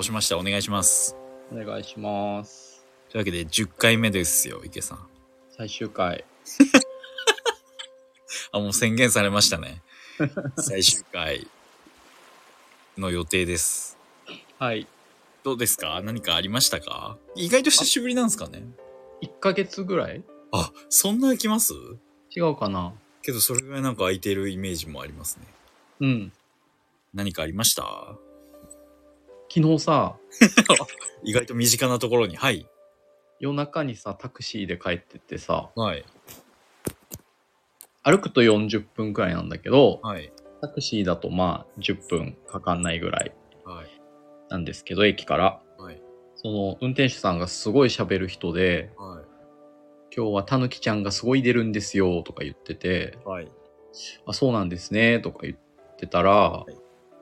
[0.00, 0.38] 押しました。
[0.38, 1.14] お願いします。
[1.52, 2.84] お願いします。
[3.10, 5.06] というわけで、10回目ですよ、池さん。
[5.50, 6.24] 最終回。
[8.52, 9.82] あ、もう宣言されましたね。
[10.58, 11.46] 最終回
[12.96, 13.98] の予定です。
[14.58, 14.86] はい。
[15.42, 16.00] どうですか？
[16.02, 17.18] 何かありましたか？
[17.34, 18.62] 意外と久しぶりなんですかね
[19.22, 20.22] 1ヶ月ぐらい？
[20.52, 21.72] あ、そんな空きます？
[22.34, 22.92] 違うかな
[23.22, 25.46] けどそれぐらいなんか空いてるイメージもありますね。
[26.00, 26.32] うん。
[27.14, 28.16] 何かありました？
[29.52, 30.16] 昨日さ、
[31.24, 32.36] 意外と身近なところに。
[32.36, 32.68] はい。
[33.40, 36.04] 夜中にさ、タクシーで帰ってってさ、はい。
[38.04, 40.32] 歩くと40分くらいなんだけど、はい。
[40.60, 43.86] タクシーだとまあ10分かかんないぐらいはい。
[44.50, 45.60] なんですけど、駅から。
[45.78, 46.00] はい。
[46.36, 49.20] その運転手さんがすごい喋る人で、は
[50.16, 53.28] 今日はたぬきちゃんがすごい出るんですよとか言ってて、い。
[53.28, 53.50] はい。
[54.26, 56.72] あ、そうなんですねとか言ってたら、い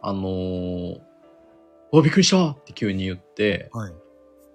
[0.02, 1.08] あのー、
[1.92, 3.92] おびっくりしたって急に言って、はい。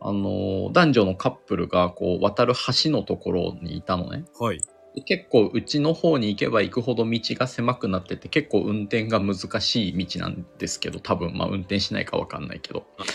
[0.05, 2.53] あのー男女のカップルがこう渡る
[2.83, 4.25] 橋のところにいたのね。
[4.39, 4.61] はい。
[4.95, 13.07] で結構うちの方に行けば行くほど道が狭くなってて結構運転が難しい道なんですけど多分まあ運転しないかわかんないけどはい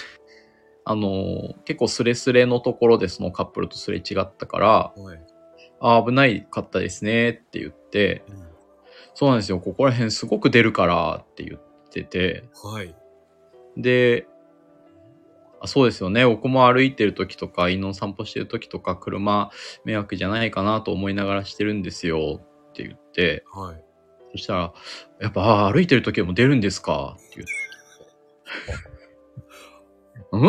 [0.84, 5.20] あのー結構スレスレのところでそのカップルとすれ違ったからはい。
[5.80, 8.24] 「あー危ないかったですね」って言って
[9.14, 12.92] 「そうなんですよここら辺すごく出るから」って言っててはい。
[13.78, 14.26] で
[15.60, 19.50] あそうですよね僕も歩いてる時とか犬の散歩してる時とか車
[19.84, 22.40] 迷惑じゃないかなと思いながらしてるんですよ
[22.70, 23.82] って言ってはい。
[24.32, 24.72] そしたら、
[25.22, 27.16] やっぱ、あー歩いてる時でも出るんですか？
[27.18, 27.46] って言
[30.32, 30.38] う。
[30.38, 30.42] ん？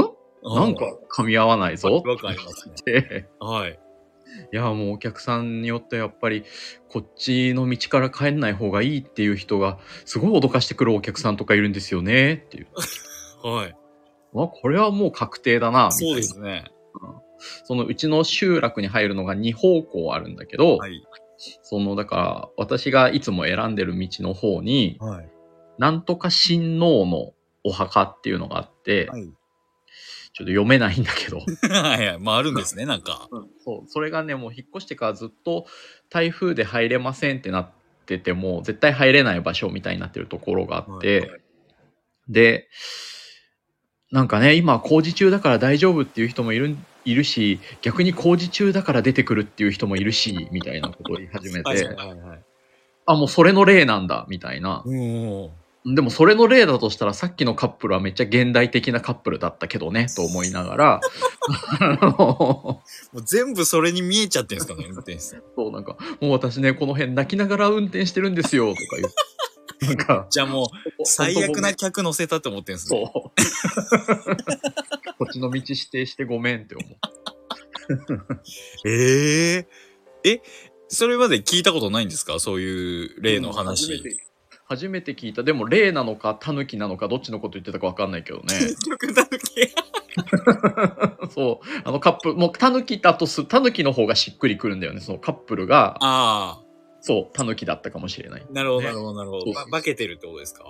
[0.55, 2.03] なんか噛み合わないぞ？
[2.05, 2.73] わかりますね。
[2.77, 3.30] って。
[3.39, 3.80] はい。
[4.52, 6.44] いや、もうお客さんによってやっぱり、
[6.89, 12.67] こっちの道から帰んない方がいいっていう人が、すごい脅かしてくるお客さんとかいるんですよねっていう。
[13.48, 13.76] はい。
[14.34, 15.90] まあ、これはもう確定だな。
[15.92, 16.66] みたいなそうですね。
[17.63, 21.03] そのうちの集落に入るのが2方向あるんだけど、はい。
[21.63, 25.30] その、だから、私がいつも選んでる道の方に、はい。
[25.78, 29.24] なんとか親王のお墓っていうのがあって、はい。
[30.31, 31.40] ちょっと読めないんだけど、
[31.74, 32.19] はいはい。
[32.19, 33.30] まああるんですね、なんか。
[33.63, 35.66] そう、それがね、もう引っ越してからずっと
[36.09, 37.72] 台風で入れませんってなっ
[38.06, 41.42] てても、絶対入れない場所みたいになってるところがあって、はい
[42.30, 42.69] で、
[44.12, 46.75] なんかね、今工事中だから大丈夫っていう人もいる
[47.06, 52.44] いるし、逆に工事中だから出てくるっていう人もいるし、みたいなことを言い始めて、はいはいはい。
[53.06, 54.84] あ、もうそれの例なんだ、みたいな。
[54.86, 55.52] お
[55.86, 61.02] でもそれの例だとしたらさっきのカップルはめっちゃ現代的なカップルだったけどね、 と思いながら、
[62.18, 62.84] も
[63.14, 65.44] う全部それに見えちゃってんですかね、運転手さん。
[65.56, 69.14] そうなんか、もう私ね、この辺泣きながら運転してるんですよ、とか言う。
[69.81, 73.12] なんか、じゃあもう、最悪な客乗せたって思ってんすね。
[75.17, 76.97] こっちの道指定してごめんって思う。
[78.85, 79.67] え
[80.23, 80.41] ええ、
[80.88, 82.39] それまで聞いたことないんですか？
[82.39, 83.85] そういう例の話。
[83.91, 84.17] 初めて
[84.66, 85.41] 初めて聞いた。
[85.41, 88.44] でも、霊なのか、タヌキなのか、どっちのこと言ってたか分かんないけどね。
[88.59, 89.71] 結局だけ。
[91.33, 91.66] そう。
[91.83, 95.01] あのカップル、もうタヌキだとす、タヌキの方がしっくりくるんだよね。
[95.01, 96.61] そのカップルが、あ
[97.01, 98.45] そう、タヌキだったかもしれない。
[98.47, 99.41] あ、なるほど、ねなるほど、なるほど。
[99.45, 100.63] そうそうそうば化けてるってことですか？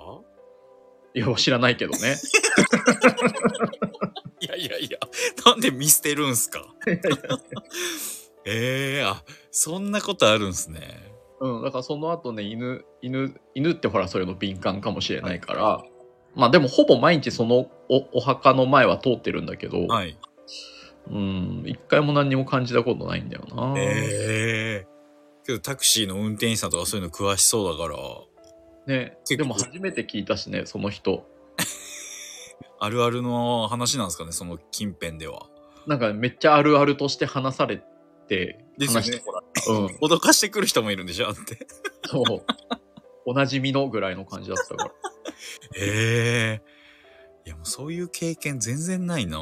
[1.14, 2.16] いや、知らないけどね。
[4.40, 4.98] いやいやいや、
[5.44, 6.64] なんで見捨てるんすか？
[8.46, 11.12] ええあ、そんなことあるんすね。
[11.40, 15.84] うん、だからその後ね、犬、犬、犬ってほら、それの敏感かもしれないから、
[16.34, 20.16] まあでもほぼ毎日そのおお墓の前は通ってるんだけど、はい。
[21.10, 23.74] うん、一回も何にも感じたことないんだよな。
[23.76, 24.88] ええ
[25.44, 27.96] けどタクシーの運転手さんとかそういうの詳しそうだから、
[28.90, 31.24] ね、でも初めて聞いたしね、その人。
[32.80, 35.46] あるあるの話なんですかね、その近辺では。
[35.86, 37.82] なんかめっちゃあるあるとして話され
[38.26, 39.70] て、ですよね話してもらった。
[39.72, 41.66] うん、脅かしてくる人もいるんでしょって。
[42.06, 42.44] そう。
[43.26, 44.94] おなじみのぐらいの感じだったから。
[45.76, 46.80] ええ
[47.46, 49.40] いやもうそういう経験全然ないな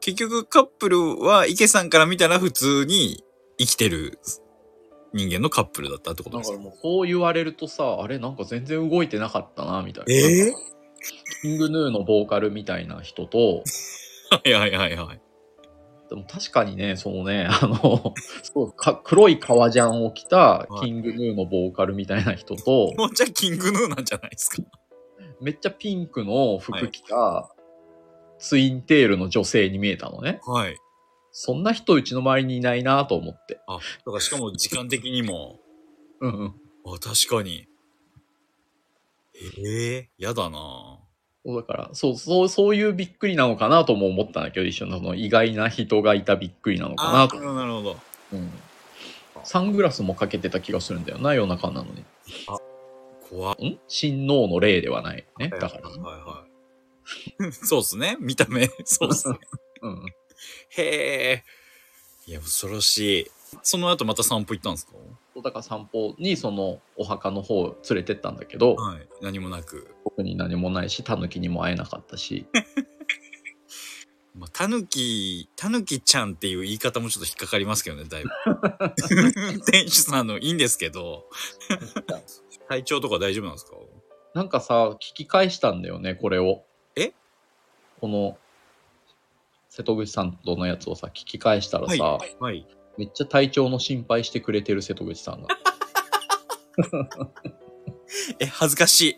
[0.00, 3.24] 結局カップルは池さんから見たら普通に
[3.58, 4.18] 生きてる
[5.14, 6.56] 人間のカップルだったってことですか？
[6.56, 10.12] だからもうそう言われるとさ、あれなんか全然動いてなかったな、みたいな。
[10.12, 10.52] ええ
[11.42, 13.62] キングヌーのボーカルみたいな人と、
[14.30, 15.20] はいはいはいはい。
[16.10, 24.62] でも確かにね、そのね、あの、 そうか黒い革ジャンを着たはいキングヌーのボーカルみたいな人と、もうじゃあキングヌーなんじゃないですか？
[25.40, 27.50] めっちゃピンクの服着た、
[28.38, 30.40] ツインテールの女性に見えたのね。
[30.46, 30.76] はい。
[31.36, 33.58] そんな人うちの周りにいないなと思って。
[33.66, 35.58] あ、だからしかも時間的にも、
[36.20, 36.54] うんうん。
[36.86, 37.66] あ、確かに。
[39.58, 41.00] ええやだな
[41.44, 47.48] そうだから、そう、そう、そういうびっくりなのかなとも思ったんだけど、一緒のその意外な人がいたびっくりなのかなとなる。
[47.48, 47.96] ほど、なるほど。
[48.32, 48.52] うん。
[49.42, 52.04] サングラスもかけてた気がするんだよな、夜中なのに。
[53.28, 53.56] 怖っ。
[53.56, 53.80] ん？
[53.88, 55.48] 親王の霊ではないね。
[55.48, 56.46] だからは
[57.40, 57.44] い。
[57.44, 57.52] はい。
[57.52, 58.16] そうですね。
[58.20, 58.68] 見た目。
[58.84, 59.38] そうですね。
[59.82, 60.06] うん。
[60.70, 61.44] へえ。
[62.26, 63.26] いや、恐ろしい。
[63.62, 64.92] その後また散歩行ったんですか？
[65.42, 69.08] だから散歩にそのお墓の方を連れてったんだけど、はい。
[69.20, 69.94] 何もなく。
[70.04, 72.46] 特に何もないし、タヌキにも会えなかったし。
[74.36, 78.30] まあ、たぬき、たぬきちゃんっていう言い方もちょっと引っかかりますけどね、だいぶ。
[79.70, 81.28] 店主さんのいいんですけど、
[82.68, 83.76] 体調とか大丈夫なんですか？
[84.34, 86.64] なんかさ、聞き返したんだよね、これを。
[86.96, 87.12] え？
[88.00, 88.36] この、
[89.74, 92.36] 瀬戸口さんとのやつをさ、聞き返したらさ、はい。
[92.38, 92.64] はい。
[92.96, 95.48] めっちゃ体調の心配してくれてる瀬戸口さんが。
[98.38, 99.16] え、恥ずかしい。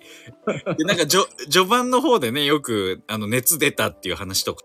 [0.78, 4.64] でなんか、じょ、序盤の方でね、よく、あの、熱出たっていう話とか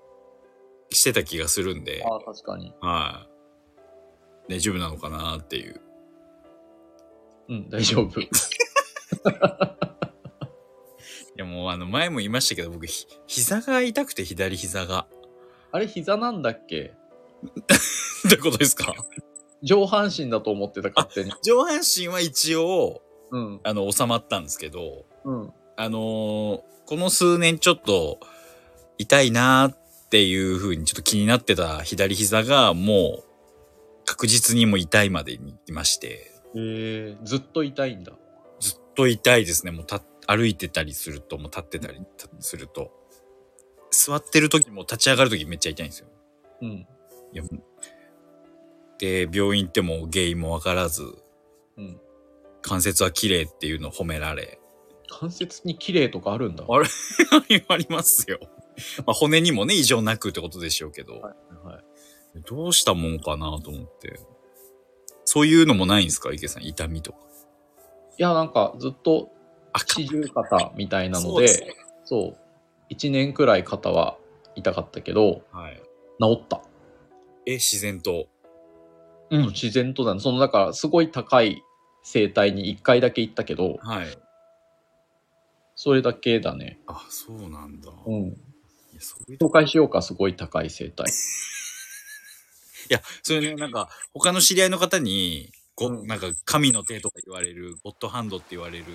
[0.91, 2.73] してた気がするんで、ああ、確かに。
[2.79, 3.27] は
[4.47, 4.53] い。
[4.53, 5.81] 大丈夫なのかなっていう。
[7.49, 8.21] うん、大丈夫。
[8.23, 8.27] い
[11.35, 15.05] や、もう、あの、前も言いましたけど、僕、ひ膝が痛くて、左膝が。
[15.71, 16.93] あれ、膝なんだっけ？
[17.43, 18.93] どういうことですか？
[19.63, 21.31] 上半身だと思ってた、勝手に。
[21.43, 23.01] 上半身は一応、
[23.31, 23.59] うん。
[23.63, 25.53] あの、収まったんですけど、うん。
[25.77, 28.19] あのーこの数年ちょっと
[28.97, 29.77] 痛いなーっ
[30.09, 33.23] ていう風にちょっと気になってた左膝がもう
[34.03, 38.11] 確実にもう痛いまでに来まして、えー、ずっと痛いんだ。
[38.59, 39.71] ずっと痛いですね。
[39.71, 42.91] もうた歩いてたりすると、もう立ってたりたすると。
[43.91, 46.07] 座ってる時も立ち上がる時めっちゃ痛いんですよ。
[46.61, 46.87] うん。
[48.99, 51.03] で、病院行っても原因もわからず、
[51.77, 51.99] うん。
[52.61, 54.59] 関節は綺麗っていうのを褒められ、
[55.09, 56.63] 関節に綺麗とかあるんだ。
[56.67, 56.87] あれ？
[57.67, 58.39] ありますよ。
[59.05, 61.33] まあ、骨にもね、異常なくってことでしょうけど、は
[61.63, 62.41] いはい。
[62.47, 64.19] どうしたもんかなと思って。
[65.25, 66.31] そういうのもないんですか？
[66.31, 67.17] 池さん、痛みとか。
[68.17, 69.31] いや、なんかずっと
[69.87, 72.40] 四十肩みたいなので、そう
[72.91, 72.97] そう。
[72.97, 74.17] 一年くらい肩は
[74.55, 75.81] 痛かったけど、はい。
[76.19, 76.61] 治った。
[77.45, 78.27] え、自然と？
[79.29, 80.19] うん、自然とだね。
[80.19, 81.63] その、だから、すごい高い
[82.03, 84.17] 整体に一回だけ行ったけど、はい。
[85.75, 86.79] それだけだね。
[86.85, 87.89] あ、そうなんだ。
[87.89, 88.29] いうん。
[88.29, 88.35] や、
[88.99, 91.05] そういうと紹介しようか、すごい高い整体。
[92.89, 98.85] いや、それね、なんか、他の知り合いの方に、ご、うんなんか、神の手とか言われる、ゴッドハンドって言われる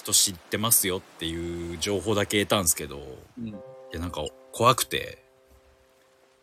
[0.00, 3.00] 人知ってますよっていう情報だけ得たんですけど、
[3.38, 3.48] うん。
[3.48, 3.54] い
[3.92, 5.22] や、なんか、怖くて。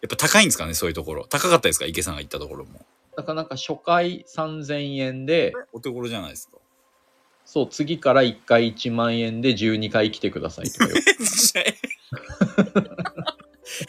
[0.02, 1.26] やっぱ高いんですかね、そういうところ。
[1.28, 2.86] 高かったですか池さんが行ったところも。
[3.16, 6.58] だからなんか初回3000円で、お手頃じゃないですか。
[7.46, 10.96] そう、次から1回1万円で12回来てくださいとかよ。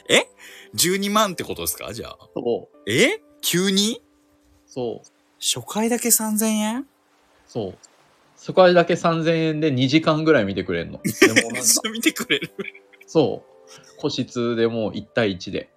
[0.09, 0.27] え
[0.75, 1.93] ?12 万ってことですか？
[1.93, 2.19] じゃあ。
[2.35, 3.21] そう、え？
[3.43, 4.03] 急に？
[4.67, 5.09] そう、
[5.41, 6.87] 初回だけ3000円？
[7.47, 7.79] そう。
[8.49, 11.01] 初回だけ3000円で2時間ぐらい見てくれんの。
[11.03, 11.63] でもなんか、
[11.93, 12.51] 見てくれる。
[13.07, 13.99] そう。
[14.01, 15.69] 個室でもう1対1で。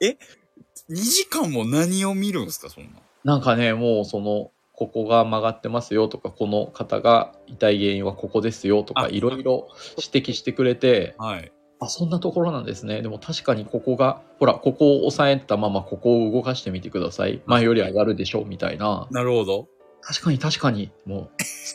[0.89, 3.01] 2時間も何を見るんですかそんな？
[3.25, 11.51] なんかね、もうその、ここが曲がってますよとか、この方が痛い原因はここですよとか、あいろいろ指摘してくれて、はい。
[11.81, 13.01] あ、そんなところなんですね。
[13.01, 17.42] でも確かにここが、ほら、ここを押さえたままここを動かしてみてください。
[17.47, 19.09] 前より上がるでしょうみたいな。
[19.11, 19.68] なるほど。
[20.01, 21.30] 確かに確かに、も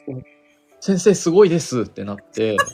[0.08, 0.22] う、
[0.80, 2.56] 先生すごいですってなって、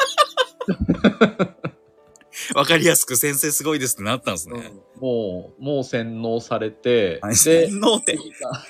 [2.55, 4.73] わかりやすく先生すごいですってなったんですね。
[5.01, 8.17] もう、もう洗脳されて、はいで、洗脳って。
[8.17, 8.67] 次か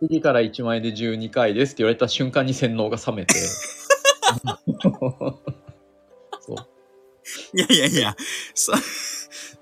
[0.00, 3.34] 次から1万円で12回ですって言われた瞬間に洗脳が冷めて。
[7.54, 8.16] いやいやいや、
[8.54, 8.72] そ、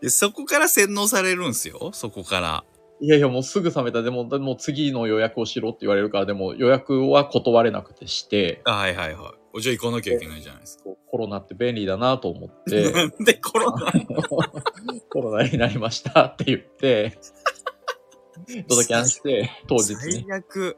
[0.01, 1.91] でそこから洗脳されるんですよ。
[1.93, 2.65] そこから。
[3.03, 4.03] いやいや、もうすぐ冷めた。
[4.03, 9.33] でも、でも次の予約をしろって言われるから、でも予約は断れなくてして、あはいはいはい。
[9.53, 10.85] おじゃあ行かなきゃいけないじゃないですか。
[11.11, 13.93] コロナって便利だなと思って、なんでコロナ？
[15.11, 17.19] コロナになりましたって言って、
[18.69, 20.25] ドタキャンして、当日に。
[20.29, 20.77] 最悪。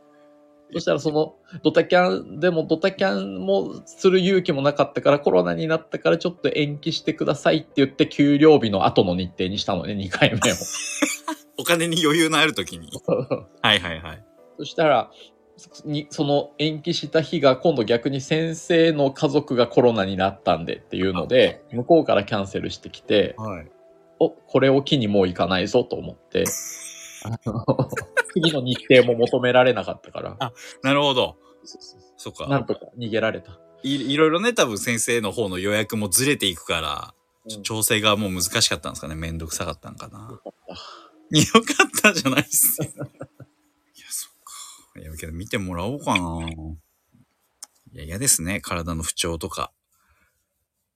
[0.73, 10.38] そしたらその、ドタキャン、でもドタキャンもする勇気もなかったから、コロナになったからちょっと延期してくださいって言って、給料日の後の日程にしたのね、2回目を。
[11.59, 12.88] お金に余裕のある時に。
[13.61, 14.25] はいはいはい。
[14.59, 15.11] そしたら、
[15.85, 23.71] にその延期した日が今度逆に先生の家族がコロナになったんでっていうので、向こうからキャンセルしてきて、はい。
[24.19, 26.45] お、これを機にもう行かないぞと思って、
[27.25, 27.88] あ の
[28.33, 30.52] 次の日程も求められなかったから、
[30.83, 31.37] なるほど。
[32.17, 32.49] そっか。
[32.49, 33.59] なんとか逃げられた。
[33.83, 37.23] いいろいろね、多分先生の方の予約もずれていくから、うん
[37.64, 39.17] 調整がもう難しかったんですかね。
[39.17, 40.31] めんどくさかったんかな。
[40.31, 41.59] よかった。
[41.59, 42.87] よかったじゃないっすよ。
[42.95, 43.05] いや、
[44.11, 44.33] そっ
[44.95, 45.00] か。
[45.00, 46.49] いや、けど見てもらおうかな。
[46.49, 48.61] いや、嫌ですね。
[48.61, 49.73] 体の不調とか。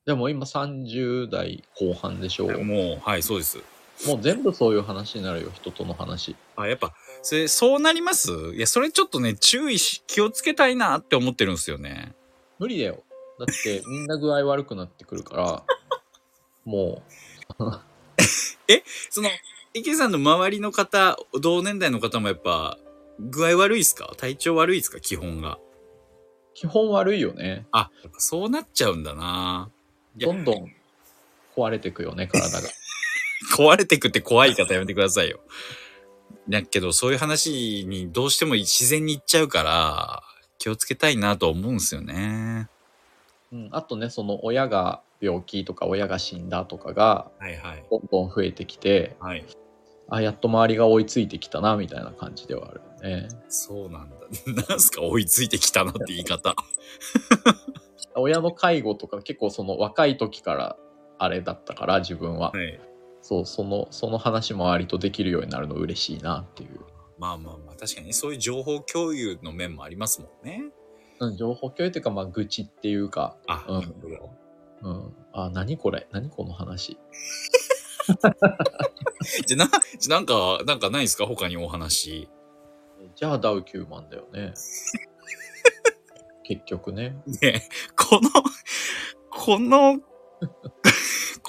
[0.04, 2.64] でも今30代後半でしょう。
[2.64, 3.58] もう、はい、そうです。
[4.06, 6.36] もう全部そういう話になるよ、人との話。
[6.56, 8.30] あ、やっぱ、それ、そうなります？
[8.54, 12.14] いや、それちょっとね、注意し、気をつけたいなって思ってるんですよね。
[12.58, 13.02] 無理だよ。
[13.38, 15.62] だって みんな具合悪くなってくるから、
[16.64, 17.02] も
[19.10, 19.28] その、
[19.72, 22.78] 池さんの周りの方、同年代の方もやっぱ、
[23.18, 24.12] 具合悪いっすか？
[24.16, 25.00] 体調悪いっすか？
[25.00, 25.54] 基本が。
[25.54, 25.58] う、
[26.54, 27.66] 基本悪いよね。
[27.72, 29.70] あ、そうなっちゃうんだな
[30.16, 30.72] どんどん
[31.54, 32.68] 壊れてくよね、体が。
[33.56, 35.40] 壊れてくって怖い方やめてくださいよ。
[36.48, 40.22] だけど、そういう話にどうしても自然に行っちゃうから、
[40.58, 42.68] 気をつけたいなと思うんですよね。
[43.52, 47.30] うん、あとね、その親が病気とか親が死んだとかが。
[47.90, 49.44] どんどん増えてきて、はい。
[50.08, 53.28] あ、やっと周りが追いついてきたな、みたいな感じではあるよね。
[53.48, 54.16] そうなんだ。
[54.68, 56.54] なんすか追いついてきたなって言い方。
[58.14, 60.76] 親の介護とか結構その若い時から
[61.18, 62.52] あれだったから、自分は。
[62.52, 62.80] はい。
[63.28, 66.78] そう、その、その話も割とできるようになるの嬉しいなっていう。
[67.18, 70.62] まあまあまあ、確かにねそういう情報共有の面もありますもんね。
[71.18, 74.30] うん、情報共有っていうか、まあ、愚痴っていうか、あ、うんなるほど。
[74.82, 75.16] うん。
[75.32, 76.06] あ、何これ？
[76.12, 76.98] 何この話？
[79.46, 79.68] じゃ、な、
[79.98, 81.26] じゃなんか、なんかないですか？
[81.26, 82.28] 他にお話。
[83.16, 84.54] じゃあダウ9万だよね。
[86.44, 87.16] 結局ね。
[87.42, 88.30] ねこの、
[89.30, 90.00] この、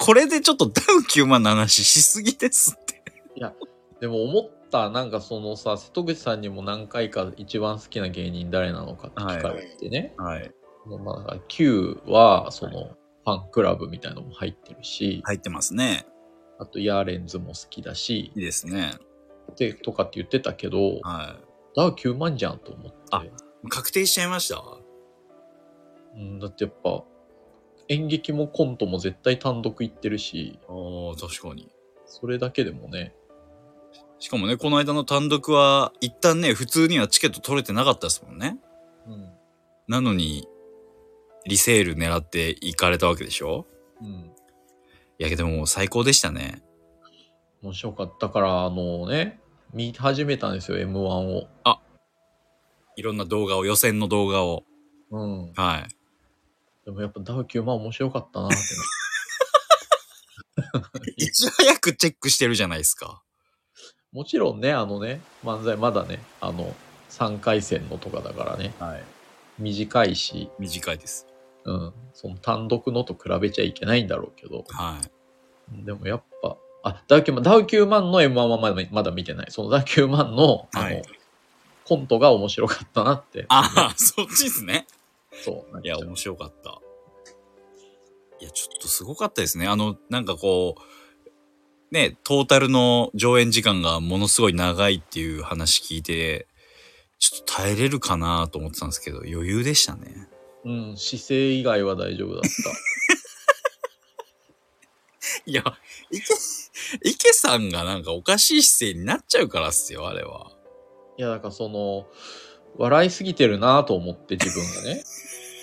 [0.00, 3.02] これでちょっとダウ9万の話しすぎですって。
[4.00, 10.14] でも思った、なんかそのさ、瀬戸口さんにも何回か一番好きな芸人誰なのかって聞かれてね。
[10.16, 10.52] はい。
[10.86, 16.06] まあ、Q は、その、ファンクラブみたいのも入ってるし、入ってますね。
[16.58, 18.92] あと、ヤーレンズも好きだしいい、ですね。
[19.56, 21.36] で、とかって言ってたけど、は
[21.76, 22.96] ダウ9万じゃんと思って。
[23.10, 23.30] あい。
[23.68, 24.62] 確定しちゃいました？
[26.14, 27.04] うん、だってやっぱ、
[27.88, 31.68] 演劇もコントも絶対単独行ってるし、ああ、確かに。
[32.06, 33.14] それだけでもね、
[34.18, 38.58] しかもね、この間の単独は、一旦ね、普通にはチケット取れてなかったですもんね。
[39.06, 39.30] うん。
[39.86, 40.48] なのに、
[41.46, 43.64] リセール狙って行かれたわけでしょ？
[44.00, 44.08] うん。
[44.08, 46.62] いやけどもう最高でしたね。
[47.62, 49.40] 面白かったから、あのね、
[49.72, 51.48] 見始めたんですよ、M1 を。
[52.96, 54.64] いろんな動画を、予選の動画を。
[55.10, 55.52] うん。
[55.54, 55.88] はい。
[56.88, 58.62] でもやっぱダウ9万面白かったなってね。
[61.18, 63.22] いち早くチェックしてるじゃないですか。
[64.10, 66.74] もちろんね、あのね、漫才まだね、あの、
[67.10, 69.04] 3回戦のとかだからね、はい。
[69.58, 71.26] 短いし、短いです。
[71.64, 74.98] うん、その単独のと比べちゃいけないんだろうけど、は
[75.70, 75.84] い。
[75.84, 79.50] でもやっぱ、あ、ダウ9万、ダウ9万の M1 はまだまだ見てない。
[79.50, 81.02] そのダウ9万の、あの、はい
[81.84, 83.46] コントが面白かったなって。
[83.48, 84.86] ああ、そっちですね。
[85.44, 85.80] そう。
[85.82, 86.80] いや、面白かった。
[88.40, 89.66] いや、ちょっとすごかったですね。
[89.66, 90.82] あの、なんかこう、
[91.90, 96.46] ね、トータルの上演時間がものすごい長いっていう話聞いて、
[97.18, 100.28] ちょっと耐えれるかなと思ってたんですけど、余裕でしたね。
[100.64, 102.46] うん、姿勢以外は大丈夫だった。
[105.46, 105.62] いや、
[106.10, 106.24] 池、
[107.02, 110.52] 池さんがなんかおかしい姿勢になっちゃうからっすよ、あれは。
[111.16, 112.06] いや、だからその、
[112.76, 115.02] 笑いすぎてるなと思って自分がね。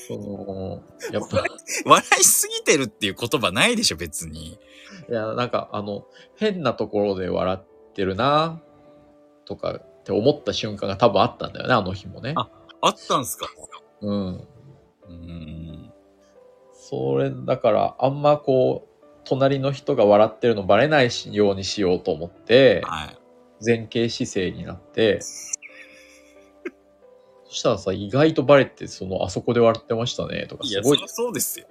[0.07, 1.43] その、やっぱ、
[1.85, 4.59] 笑いすぎてるっていう言葉ないでしょ、別に。
[5.09, 8.61] いや、なんかあの、変なところで笑ってるな
[9.45, 12.33] とかって思った瞬間が多分あったんだよね、あの日もね。
[12.35, 12.49] あ
[12.81, 13.47] あったんすか？
[14.01, 14.35] うん。
[14.35, 15.93] うーん。
[16.73, 23.17] それ、だから、あんまこう、隣の人が笑ってるのバレないしようにしようと思って、はい。
[23.65, 25.53] 前傾姿勢になって、そ
[27.55, 31.67] したらさ、意外とバレて、その、あそこで笑ってましたね、とか、すごいそりゃ、そうですよ。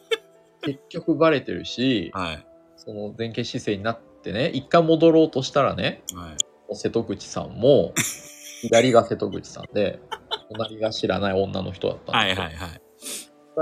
[0.62, 2.46] 結局バレてるし、はい。
[2.76, 6.34] その前傾姿勢になってね、一回戻ろうとしたらね、は
[6.70, 6.76] い。
[6.76, 7.92] 瀬戸口さんも、
[8.62, 10.00] 左が瀬戸口さんで、
[10.50, 12.80] 隣が知らない女の人だったんはいだけど、はいはい。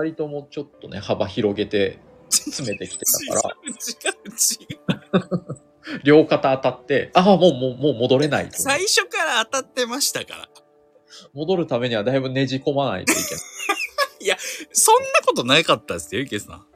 [0.04, 1.98] 二人ともちょっとね、幅広げて
[2.30, 3.72] 詰めてきてたから、 違
[4.14, 5.66] う違う。
[6.04, 10.48] 両肩当たって、ああ、もう、もう、もう戻れない最初から当たってましたから。
[11.34, 14.36] 戻るためにはだいぶねじ込まないといけない。
[14.72, 16.66] そんなことなかったですよ、池さん。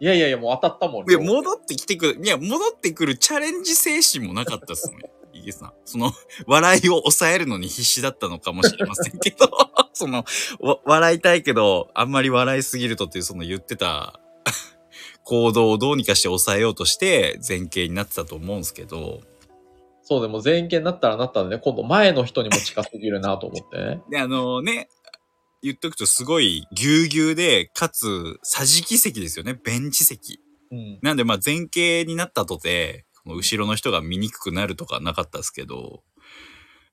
[0.00, 1.10] いやいやいや、もう当たったもん。
[1.10, 4.96] いや、戻ってきてくる、いや、戻ってくるチャレンジ精神もなかったですね。
[5.32, 5.72] 池さん。
[5.84, 6.12] その、
[6.46, 9.48] 笑いを抑えるのに必死だったのかもしれませんけど、
[9.94, 10.24] その、
[10.60, 14.20] わ笑いたいけど、あんまり笑いすぎるとっていう、その言ってた
[15.24, 19.20] 行動をどうにかして抑えようとして前傾になってたと思うんですけど、
[20.04, 24.02] そうでも前傾になったらなったんでね、今度前の人にも近すぎるなと思ってね。
[24.10, 24.88] で、あのね、
[25.62, 29.54] 言っとくとすごいぎゅうぎゅうで、かつ、桟敷席ですよね。
[29.54, 30.40] ベンチ席。
[30.72, 30.98] うん。
[31.02, 36.02] なんで、まあ前傾になったとて、後ろの人が見にくくなるとかなかったですけど、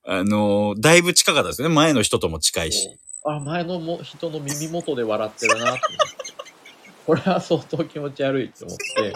[0.06, 1.70] あのだいぶ近かったですね。
[1.70, 2.98] 前の人とも近いし。
[3.26, 5.82] あ、前のも人の耳元で笑ってるなって。
[7.06, 9.14] これは相当気持ち悪いって思って。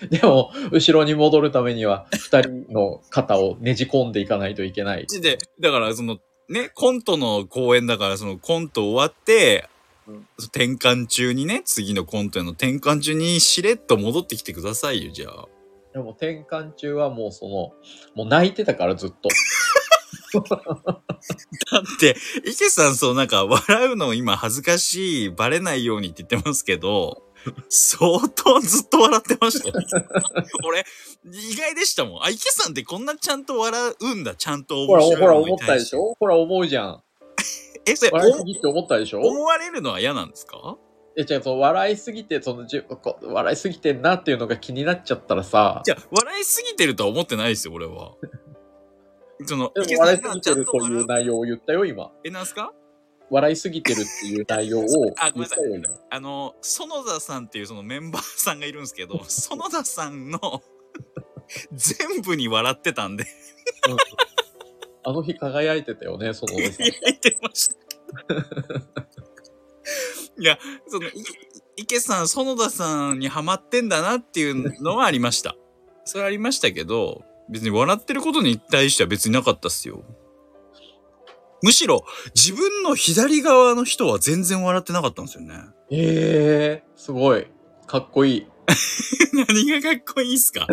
[0.10, 5.06] でも、後ろに戻るためには、二人の肩をねじ込んでいかないといけない。
[5.20, 9.68] で、だからその、ね、コントの公演だから、そのコント終わって、
[10.06, 15.46] うん転換中にね、次のコントへの転換中にしれっと戻ってきてくださいよ、じゃあ。
[15.92, 17.50] でも転換中はもうその、
[18.14, 19.28] もう泣いてたからずっと。
[21.70, 27.22] だって、池さんそうなんか笑うの今恥ずかしい、バレないようにって言ってますけど、
[27.68, 29.74] 相当ずっと笑ってましたよ。
[30.64, 30.84] 俺、
[31.24, 32.22] 意外でしたもん。
[32.24, 36.14] あ、池さんってこんなちゃんと笑うんだ、ちゃんとほら、面白いほら思ったでしょ？
[36.18, 37.02] ほら思うじゃん。
[37.86, 39.20] え、それ、笑いすぎって思ったでしょ？
[39.20, 40.76] お思われるのは嫌なんですか？
[41.16, 48.12] え、違う、その笑いすぎて、そのじゅこ笑いすぎてんなっていうのが気になっちゃったらさ、じゃあ、笑いすぎてるとは思ってないですよ、俺は。
[49.46, 52.10] その、で池さ笑いすぎてるといちゃん笑う内容を言ったよ、今。
[52.24, 52.72] え、なんすか？
[53.30, 54.84] 笑いすぎてるっていう内容を
[55.18, 55.60] あごめんなさい。
[56.10, 60.62] あの、園田さんっていうそのメンバーさんがいるんですけど、 園田さんの
[61.72, 63.26] 全部に笑ってたんで、
[65.04, 66.86] あの日輝いてたよね、そのおじさん。
[66.86, 67.74] 言ってました。
[70.40, 71.12] いや、その、い
[71.76, 75.56] 池さん、園田さんにハマってんだなっていうのはありました。
[76.04, 80.04] それはありましたけど、別に笑ってることに対しては別になかったっすよ。
[81.62, 85.54] むしろ、自分の左側の人は全然笑ってなかったんですよね。
[85.90, 87.46] ええー、すごい。
[87.86, 88.46] かっこいい。
[89.32, 90.66] 何がかっこいいっすか？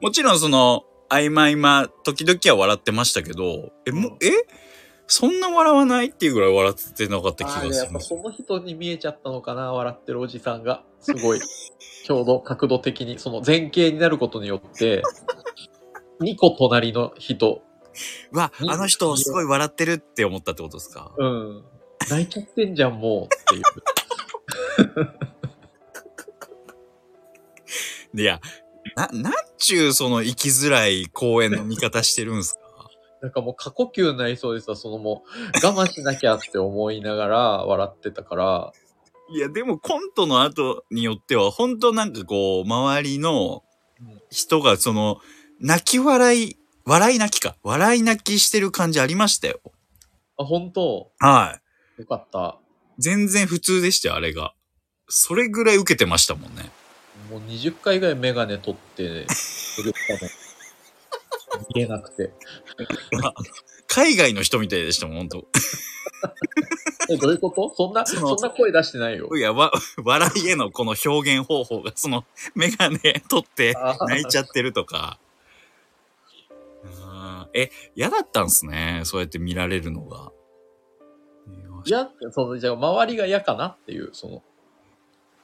[0.00, 4.30] もちろんその、合間合間、時々は笑ってましたけど、え、も、え？
[5.10, 10.84] そんな笑わないっていうぐらい笑ってなかった気がするやっぱその人に見えちゃったのかな、笑ってるおじさんが。
[11.00, 11.40] すごい。
[12.04, 15.02] ちょうど角度的に、その前傾になることによって、
[16.20, 17.62] 2個隣の人、
[18.32, 21.12] わ、にあの人すごい笑ってるって思ったってことですか？
[21.18, 21.64] うん。
[22.10, 23.62] 泣いちゃってんじゃん、もう、っていう。
[28.20, 28.40] いや、
[28.96, 32.60] な、なんちゅうその生きづらい公演の見方してるんすか？
[33.20, 35.24] なんかもう過呼吸になりそうでさ、そのも
[35.62, 38.72] う、我慢しなきゃって思いながら笑ってたから、
[39.30, 43.62] いや、でもコントの後によっては、本当なんかこう、周りの
[44.30, 45.18] 人がその、
[45.60, 46.57] 泣き笑い、
[46.88, 47.54] 笑い泣きか。
[47.62, 49.60] 笑い泣きしてる感じありましたよ。
[50.38, 51.10] あ、本当？
[51.18, 51.60] は
[51.98, 52.00] い。
[52.00, 52.56] よかった。
[52.98, 54.54] 全然普通でしたよ、あれが。
[55.06, 56.70] それぐらい受けてましたもんね。
[57.30, 60.30] もう20回ぐらいメガネ取って、作ったの。
[61.74, 62.32] 見えなくて。
[63.86, 65.48] 海外の人みたいでしたもん、本当
[67.12, 67.74] え、どういうこと？
[67.76, 69.28] そんな、そのそんな声出してないよ。
[69.36, 69.70] いや、わ、
[70.02, 72.24] 笑いへのこの表現方法が、その、
[72.54, 72.98] メガネ
[73.28, 75.18] 取ってあー泣いちゃってるとか。
[77.20, 79.02] あーえ、嫌だったんすね。
[79.04, 80.32] そうやって見られるのが。
[81.84, 84.42] いや、その、じゃあ周りが嫌かなっていう、その、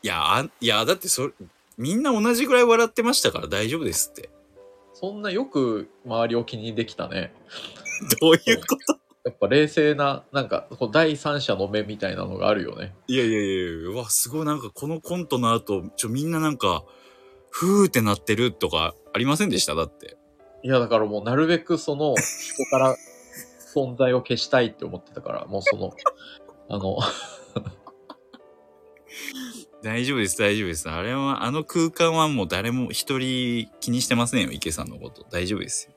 [0.02, 1.32] いや、あいや、だってそれ、
[1.78, 4.30] みんな同じぐらい笑ってましたから大丈夫ですって。
[4.92, 7.32] そんなよく周りを気にできたね。
[8.20, 8.98] どういうこと？
[9.24, 12.94] やっぱ冷静な、なんか、こう第三者の目みたいなのがあるよね。
[13.06, 16.84] いやいやいやいや、うわ、すごいなんかこのコントの後、ちょ、みんななんか、
[17.50, 19.74] ふーってなってるとかありませんでした？
[19.74, 20.18] だって。
[20.64, 22.96] いや、だからもうなるべくその、人から
[23.74, 25.92] 存在を消したいって思ってたから、もうその、
[26.70, 26.98] あの、
[29.82, 30.88] 大丈夫です、大丈夫です。
[30.88, 35.26] あれは、あの空間はもう誰も一人気にしてませんよ、池さんのこと。
[35.30, 35.94] 大丈夫ですよ。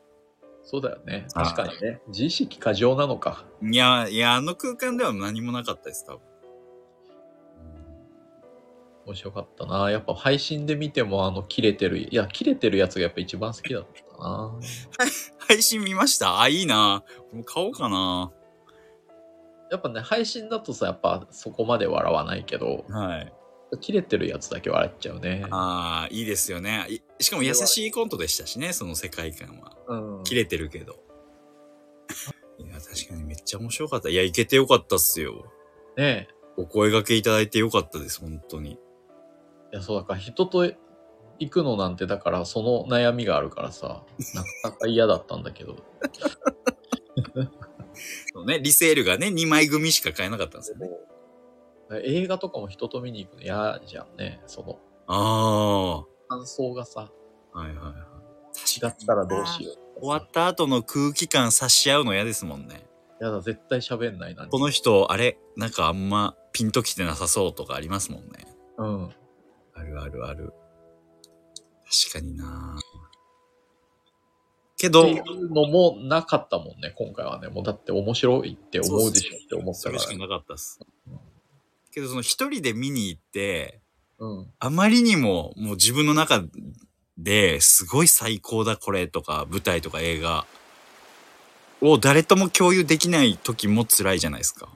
[0.64, 1.28] そうだよね。
[1.34, 2.02] はい確かにね。
[2.10, 3.46] 自意識過剰なのか。
[3.64, 6.20] いや、いや、あの空間では何もなかったです、多分。
[9.06, 9.90] 面白かったな。
[9.90, 14.60] やっぱ配信で見てもあの切れてる、いや、切れてるやつがやっぱ一番好きだったな。
[15.48, 16.40] 配信見ました？
[16.42, 17.04] あ、いいな。
[17.32, 18.32] もう買おうかな。
[19.70, 23.34] やっぱね、配信だとさ、やっぱそこまで笑わないけど、はい。
[23.82, 25.46] 切れてるやつだけ笑っちゃうね。
[25.52, 26.86] ああ、いいですよね。
[26.90, 29.76] いしかも優しいコントでしたしね、その世界観は。
[29.88, 30.24] うん。
[30.24, 30.96] 切れてるけど。
[32.60, 34.08] いや、確かにめっちゃ面白かった。
[34.10, 35.46] いや、いけてよかったっすよ。
[35.98, 38.80] ねお声掛けいただいてよかったです、本当に。
[39.74, 39.76] え。
[39.76, 40.66] いや、そうだから人と
[41.40, 45.78] 行くのなんてだからその悩みがあるからさ、なかなか嫌だったんだけど。
[48.34, 50.90] そうね、リセールがね、2枚組しか買えなかったんですよね。
[52.04, 54.42] 映画とかも人と見に行くの嫌じゃんね。
[54.46, 57.10] その、あ感想がさ、
[57.54, 57.60] あ。
[57.60, 57.94] はいはいはい。
[58.86, 60.02] 違ったらどうしよう。
[60.02, 62.88] 終わった後の空気感察し合うの嫌ですもんね。
[63.20, 64.48] やだ、絶対喋んないな。
[64.48, 68.30] この人、あれなんかあんまピンときてなさそうとかありますもんね。
[68.78, 69.10] うん。
[69.74, 70.54] あるあるある。
[72.10, 72.78] 確かにな
[74.78, 77.48] けどって、いうのもなかったもんね、今回はね。
[77.48, 80.80] もうだって面白いって思うでしょって思ったかそれしかなかったっす。
[81.92, 83.80] けどその一人で見に行って、
[84.20, 84.28] ら。
[84.28, 84.54] うん。
[84.60, 86.44] あまりにももう自分の中
[87.18, 90.46] ですごい最高だこれとか舞台とか映画
[91.82, 94.70] を誰とも共有できない時も辛いじゃないですか。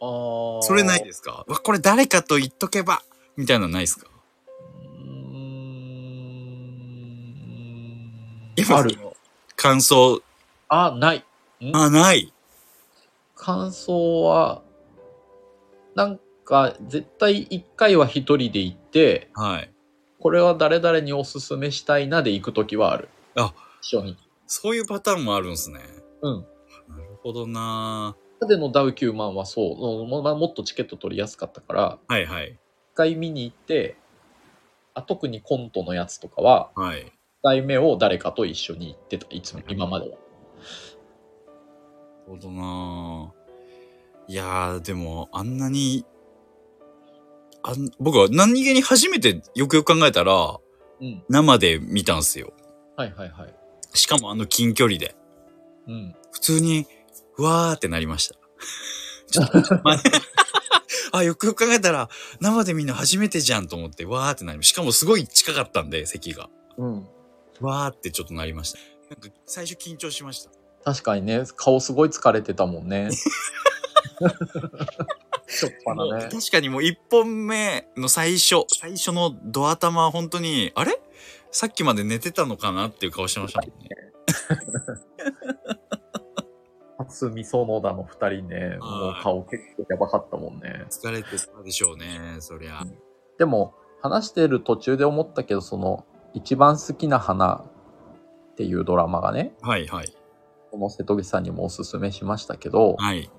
[0.00, 0.62] ああ。
[0.62, 1.44] それないですか？
[1.48, 3.02] うわ、これ誰かと言っとけば
[3.36, 4.06] みたいなのないですか？
[8.74, 8.96] ある。
[9.56, 10.22] 感想、
[10.68, 11.24] あ、ない。
[11.72, 12.32] あ、ない。
[13.34, 14.62] 感想は、
[15.94, 19.72] なんか、絶対一回は一人で行って、はい。
[20.18, 23.08] これは誰々におすすめしたいなで行くときはある。
[23.36, 24.16] あ、一緒に。
[24.46, 25.80] そういうパターンもあるんですね。
[26.22, 26.46] うん。
[26.88, 28.16] なるほどな
[28.46, 32.50] でのダウ9万はそう、もまあもっとチケット取りやすかったから、はいはい。
[32.50, 32.58] 一
[32.94, 33.96] 回見に行って、
[34.94, 37.12] あ特にコントのやつとかは、はい。
[37.46, 40.10] 一回目を誰かと一緒に行ってた、いつも、今までは。
[40.10, 40.20] なる
[42.26, 43.32] ほどな
[44.26, 46.04] いやー、でも、あんなに、
[47.62, 50.58] あん僕は何気に初めてよくよく考えたら、
[51.00, 51.22] うん。
[51.28, 52.52] 生で見たんすよ。
[52.96, 53.54] はいはいはい。
[53.94, 55.14] しかもあの近距離で。
[55.86, 56.16] うん。
[56.32, 56.86] 普通に、
[57.36, 58.34] うわーってなりました。
[59.30, 60.00] ちょっと、ま
[61.12, 62.08] あ、よくよく考えたら、
[62.40, 64.74] 生で見るの初めてじゃんと思って、わーってなりました。
[64.74, 66.48] しかもすごい近かったんで、席が。
[66.78, 67.08] うん。
[67.60, 68.78] わーってちょっとなりました。
[69.10, 70.50] なんか最初緊張しました。
[70.84, 73.10] 確かにね、顔すごい疲れてたもんね。
[75.48, 76.28] しょっぱなね。
[76.30, 81.00] 確かにもう一本目の最初、最初のド頭は本当に、あれ？
[81.50, 83.88] さっきまで寝てたのかなっていう顔してましたもんね。
[86.98, 90.84] 初見園田の二人ね、もう顔結構やばかったもんね。
[90.90, 92.82] 疲れてたでしょうね、そりゃ。
[93.38, 96.04] でも、話してる途中で思ったけど、その、
[96.36, 97.64] 一番好きな花
[98.52, 100.14] っていうドラマがね、はいはい。
[100.70, 103.30] この瀬戸口さんにもおすすめしましたけど、はい。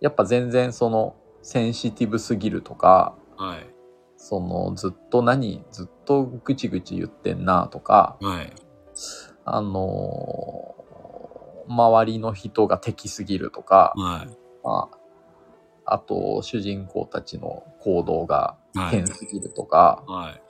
[0.00, 3.66] やっぱ全然その、センシティブすぎるとか、はい。
[4.16, 8.52] その、ずっと何、ずっとぐちぐち言ってんなとか、はい。
[9.44, 10.82] あのー
[11.68, 14.36] 周りの人が敵すぎるとか、はい。
[14.64, 14.90] ま
[15.86, 20.42] あ、あと、主人公たちの行動がはい変すぎるとか、はい。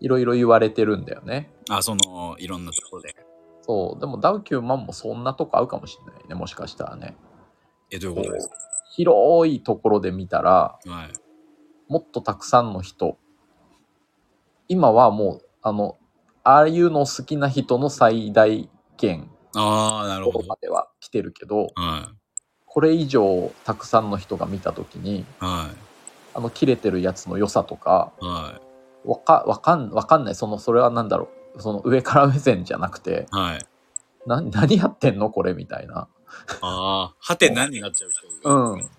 [0.00, 1.50] いろいろ言われてるんだよね。
[1.68, 3.16] あ、その、いろんなところで。
[3.62, 4.00] そう。
[4.00, 6.34] でもダウ9万もそんなとこ合うかもしれないね。
[6.34, 7.16] もしかしたらね。
[7.90, 8.50] え、どういうことです
[8.92, 11.12] 広いところで見たら、かはい。
[11.88, 13.18] もっとたくさんの人。
[14.68, 15.98] 今はもう、あの、
[16.42, 20.56] ああいうの好きな人の最大限ああ、なるほどま。
[20.60, 22.12] では来てるけど、は
[22.66, 25.24] これ以上たくさんの人が見たときに、い。
[25.40, 25.70] は
[26.32, 28.69] あの切れてるやつの良さとか、い。
[29.04, 30.34] はわか、わかん、わかんない。
[30.34, 31.62] その、それはなんだろう。
[31.62, 33.36] その上から目線じゃなくて、い。
[33.36, 33.66] はい。
[34.26, 35.30] な、何やってんの？
[35.30, 36.08] これみたいな。
[36.60, 38.90] ああ、はて何になっちゃう人うん。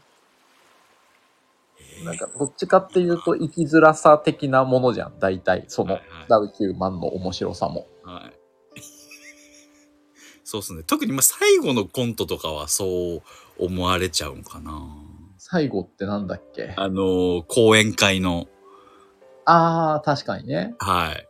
[2.06, 5.20] なんか、どっちかっていうと、生きづらさ的なものじゃん。
[5.20, 7.88] 大体、そのはいはい、ダウ9万の面白さも。
[8.04, 8.28] は
[8.76, 8.82] い。
[10.44, 10.84] そうっすね。
[10.84, 12.86] 特にまあ最後のコントとかはそ
[13.18, 13.22] う
[13.58, 14.82] 思われちゃうんかな。
[15.38, 16.74] 最後ってなんだっけ？
[16.76, 18.48] あのー講演会の、
[19.46, 20.76] あー、確かにね。
[20.80, 21.28] はい。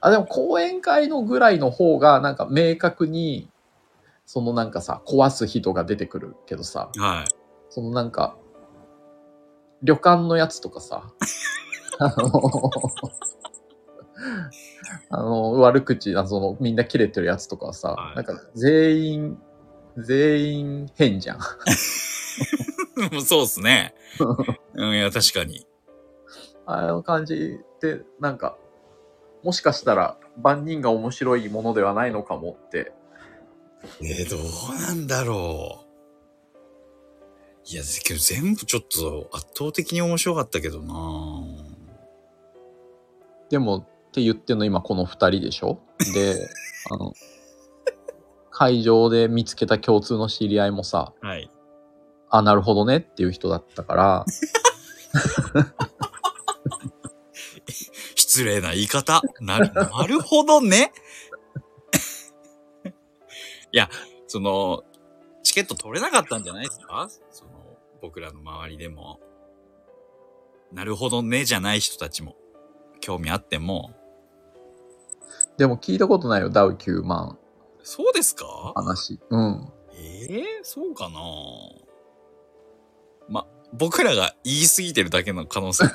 [0.00, 3.48] あ、でも講演会のぐらいの方が、なんか明確に、
[4.26, 7.28] そのなんかさ、壊す人が出てくるけどさ、はい。
[7.70, 8.36] そのなんか、
[9.82, 11.10] 旅館のやつとかさ、
[11.98, 12.32] あの、
[15.10, 19.38] あの悪口、あその、みんな切れてるやつとかはさ、はいなんか全員、
[19.96, 21.38] 全員変じゃん。
[23.24, 23.94] そうっすね。
[24.74, 25.66] うん、いや、確かに。
[26.66, 28.56] あの感じって、なんか、
[29.42, 32.92] もしかしたら万人が面白いものではないのかもって。
[34.00, 35.84] えー、どうなんだろう。
[37.66, 40.94] いや、けど全部ちょっと圧倒的に面白かったけどな
[43.50, 45.80] でも、って言ってんの今この二人でしょ？
[46.14, 46.48] で、
[46.90, 47.12] あの、
[48.50, 51.50] 会場で見つけた共通の知り合いもさ、 はい。
[52.36, 54.24] あ、なるほどねっていう人だったから、
[58.16, 59.22] 失礼な言い方。
[59.40, 60.92] なる、なるほどね。
[63.72, 63.88] いや、
[64.26, 64.82] その、
[65.42, 67.08] チケット取れなかったんじゃないですか？
[67.30, 67.50] その、
[68.02, 69.20] 僕らの周りでも。
[70.72, 72.36] なるほどね、じゃない人たちも。
[73.00, 73.92] 興味あっても。
[75.56, 77.38] でも聞いたことないよ、ダウ9万
[77.82, 78.72] そうですか？
[78.74, 79.20] 話。
[79.30, 79.72] うん。
[79.96, 81.20] ええそうかな？
[83.28, 85.84] ま、僕らが言い過ぎてるだけの可能性。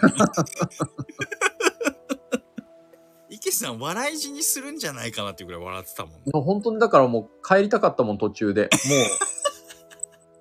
[3.30, 6.22] 池さん、笑い死にするんじゃないかなっていうぐらい笑ってたもんね。
[6.26, 8.64] いや本当にだからもう帰りたかったもん、途中で。
[8.64, 8.70] もう、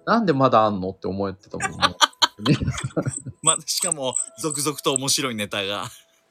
[0.10, 1.96] なんでまだあんのって思ってたもんね。
[3.42, 5.86] ま、しかも、続々と面白いネタが。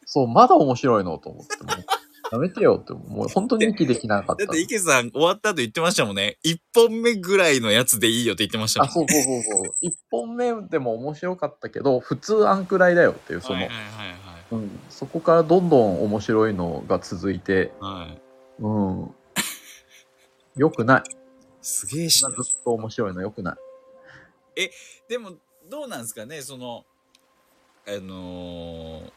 [0.05, 1.63] そう、まだ面白いのと思って。
[1.63, 1.85] もう
[2.31, 4.61] やめてよって、もう本当に息できなかっただって。
[4.61, 6.37] 池さん終わった後言ってましたもんね。
[6.43, 8.91] 一本目ぐらいのやつでいいよって言ってましたもあ、ん。
[8.91, 9.73] そうそうそうそう。
[9.81, 13.87] 一本目でも面白かったけど、普通あんくらいだよっていう、その、はいはいはい
[14.51, 17.99] うん、そこからどんどん面白いのが続いて、はい。
[17.99, 18.21] はい。
[18.59, 19.15] うん。
[20.57, 21.03] よくない。
[21.61, 23.57] すげえしずっと面白いのよくない。
[25.07, 25.33] でも、
[25.69, 26.85] どうなんですかね、その、
[27.87, 29.11] あのー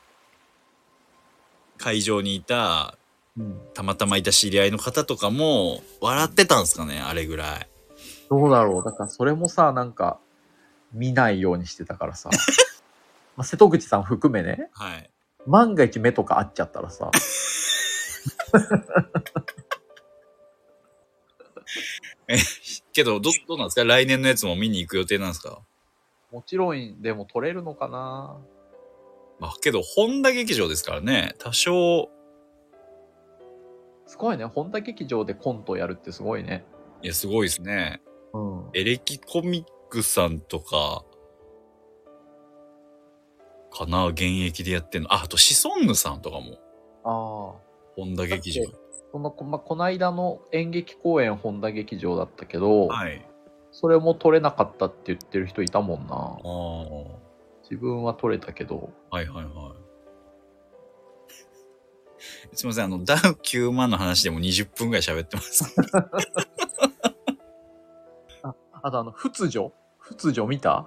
[1.80, 2.98] 会場にいた、
[3.38, 3.60] うん。
[3.74, 7.68] たまたまいた知り合いの方とかも、笑ってたんですかね、あれぐらい。
[8.28, 8.84] どうだろう。
[8.84, 10.18] だからそれもさ、なんか、
[10.92, 12.30] 見ないようにしてたからさ。
[13.36, 15.10] まあ、瀬戸口さん含めね、はい。
[15.46, 17.10] 万が一目とか合っちゃったらさ、
[22.92, 23.84] けど、ど、どうなんですか？
[23.84, 25.60] 来年のやつも見に行く予定なんですか？
[26.32, 28.36] もちろんでも撮れるのかな
[29.40, 32.10] まあ、けど、本田劇場ですからね、多少、
[34.10, 34.44] すごいね。
[34.44, 36.64] 本田劇場でコントやるってすごいね。
[37.00, 38.02] いや、すごいですね。
[38.32, 38.70] うん。
[38.74, 41.04] エレキコミックさんとか、
[43.70, 45.14] かな現役でやってんの。
[45.14, 46.58] あ、あとシソンヌさんとかも、
[47.04, 47.60] ああ。
[47.94, 48.72] 本田劇場だ。
[49.12, 53.24] そのこ、まあ、この間の演劇公演本田劇場だったけど、はい。
[53.70, 56.16] それも撮れなかったって言ってる人いたもんな。
[56.16, 57.16] ああ。
[57.62, 58.90] 自分は撮れたけど。
[59.12, 59.89] はいはいはい。
[62.52, 65.64] すいません、あの、ダウ9万の話でも20分ぐらい喋ってます。
[68.82, 69.72] あとあの、仏女？
[69.98, 70.86] 仏女見た？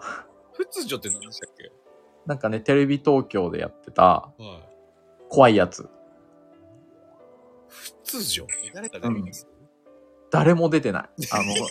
[0.54, 1.72] 仏女って何でしたっけ？
[2.26, 4.44] なんかね、テレビ東京でやってたはい。
[5.30, 5.90] 怖いやつ。
[8.04, 8.48] 仏女？
[8.74, 9.48] 誰か出てます、
[10.32, 11.10] 誰も出てない。
[11.32, 11.44] あの、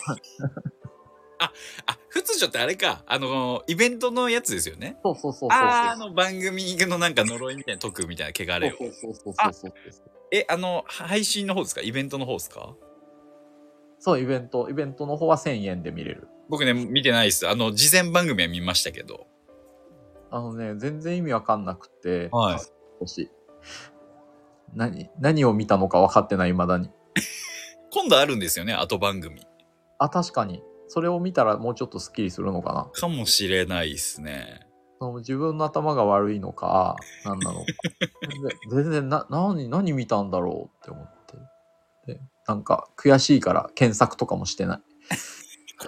[1.86, 3.02] あ、仏女ってあれか。
[3.06, 4.98] あの、イベントのやつですよね。
[5.02, 5.58] そうそうそうそう。
[5.58, 8.76] あーあの番組のなんか呪いみたいな解くみたいな汚れを。
[8.76, 9.72] そうそうそうそうそう。
[10.30, 12.74] え、あの、配信の方ですかイベントの方ですか
[13.98, 16.28] そう、イベント、イベントの方は1000円で見れる。
[16.50, 17.48] 僕ね、見てないです。
[17.48, 19.26] あの、事前番組は見ましたけど。
[20.30, 22.56] あのね、全然意味わかんなくて、は
[23.04, 23.30] いしい。
[24.74, 26.90] 何、何を見たのか分かってない、未だに。
[27.90, 29.46] 今度あるんですよね、後番組。
[29.98, 30.62] あ、確かに。
[30.92, 32.84] それを見たらもうちょっとスッキリするのかな？
[32.92, 34.60] かもしれないですね。
[35.00, 37.66] その自分の頭が悪いのか、何なのか。
[38.70, 41.14] 全然な、何、何見たんだろうって思っ
[42.06, 42.12] て。
[42.12, 44.80] で、なんか悔しいから検索とかもしてない。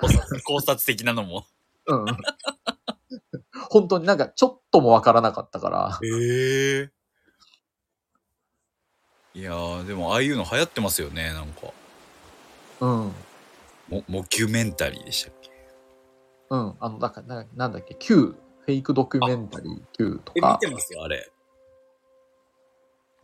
[0.00, 1.44] 考察考察的なのも。
[1.86, 2.04] うん。
[3.68, 5.98] 本当になんかちょっともわからなかったから。
[6.02, 6.90] へえ。
[9.34, 11.68] いやー、でもああいうの流行ってますよね、なんか。
[12.80, 13.12] うん。
[13.88, 15.50] モモキュメンタリーでしたっけ？
[16.50, 16.74] うん。
[16.80, 21.30] あの、だから、ななんだっけ、Q、フェイクドキュメンタリー Q とえ、か見てますよ、あれ。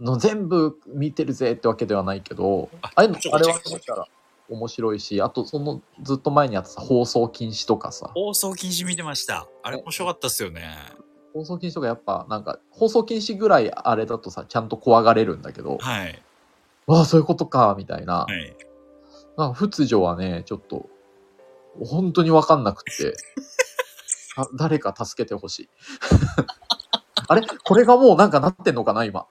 [0.01, 4.07] の全部見てるぜってわけではないけど、ああれあれは見たら
[4.49, 9.47] 面白いし、あとそのずっと前にあったさ、放送禁止とかさ、放送禁止見てました。
[9.63, 10.75] あれ面白かったっすよね。
[11.35, 16.23] 放送禁止とかやっぱなんか、放送禁止ぐらいあれだとさ、ちゃんと怖がれるんだけど、はい。
[16.87, 18.25] わあ、そういうことか、みたいな。
[18.25, 18.57] はい。
[19.37, 20.89] なんか、仏女はね、ちょっと、
[21.85, 23.15] 本当にわかんなくって、
[24.37, 25.69] あ誰か助けてほしい。
[27.29, 27.43] あれ？
[27.65, 29.27] これがもうなんかなってんのかな、今？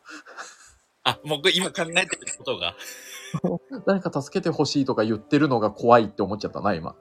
[1.04, 2.08] あ、僕今考えてる
[2.38, 2.76] ことが。
[3.86, 6.96] 誰か助けてほしいとか言ってるのが怖いって思っちゃったな、今。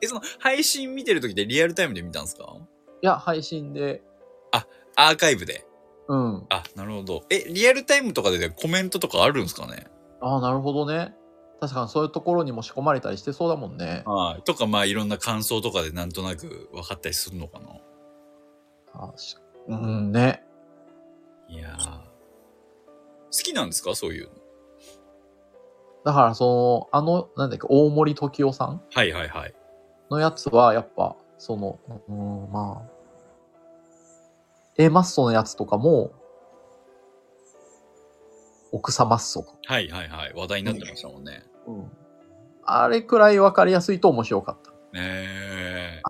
[0.00, 2.44] え、その、配信見てる時ってリアルタイムで見たんですか？
[3.02, 4.02] いや、配信で、
[4.96, 5.66] アーカイブで。
[6.08, 6.46] うん。
[6.50, 7.24] あ、なるほど。
[7.30, 9.86] え、リアルタイムとかで、ね、コメントとかあるんですかね？
[10.22, 11.14] ああ、なるほどね。
[11.60, 14.02] 確かにそういうところにも仕込まれたりしてそうだもんね。
[14.06, 14.42] はい。
[14.42, 17.66] とか、まあ、いろんな感想とかでなんとなく分かったりするのかな。
[18.94, 19.36] あし
[19.68, 20.44] うんね。
[21.48, 21.98] いやー。
[22.00, 22.08] 好
[23.30, 23.94] きなんですか？
[23.94, 24.34] そういうの。
[26.04, 29.54] だからその、あの、なんだっけ、大森時夫さんはいはいはい。
[30.10, 32.90] のやつは、やっぱ、その、うん、まあ、
[34.78, 36.10] A マッソのやつとかも、
[38.72, 39.54] 奥様マッソと。
[39.66, 40.32] はいはいはい。
[40.34, 41.44] 話題になってましたもんね。
[41.66, 41.90] うん。
[42.64, 44.70] あれくらいわかりやすいと面白かった。
[44.98, 46.02] ねえ。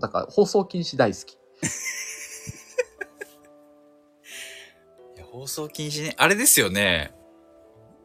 [0.00, 1.34] だから放送禁止大好き。
[5.16, 6.14] いや放送禁止ね。
[6.16, 7.14] あれですよね。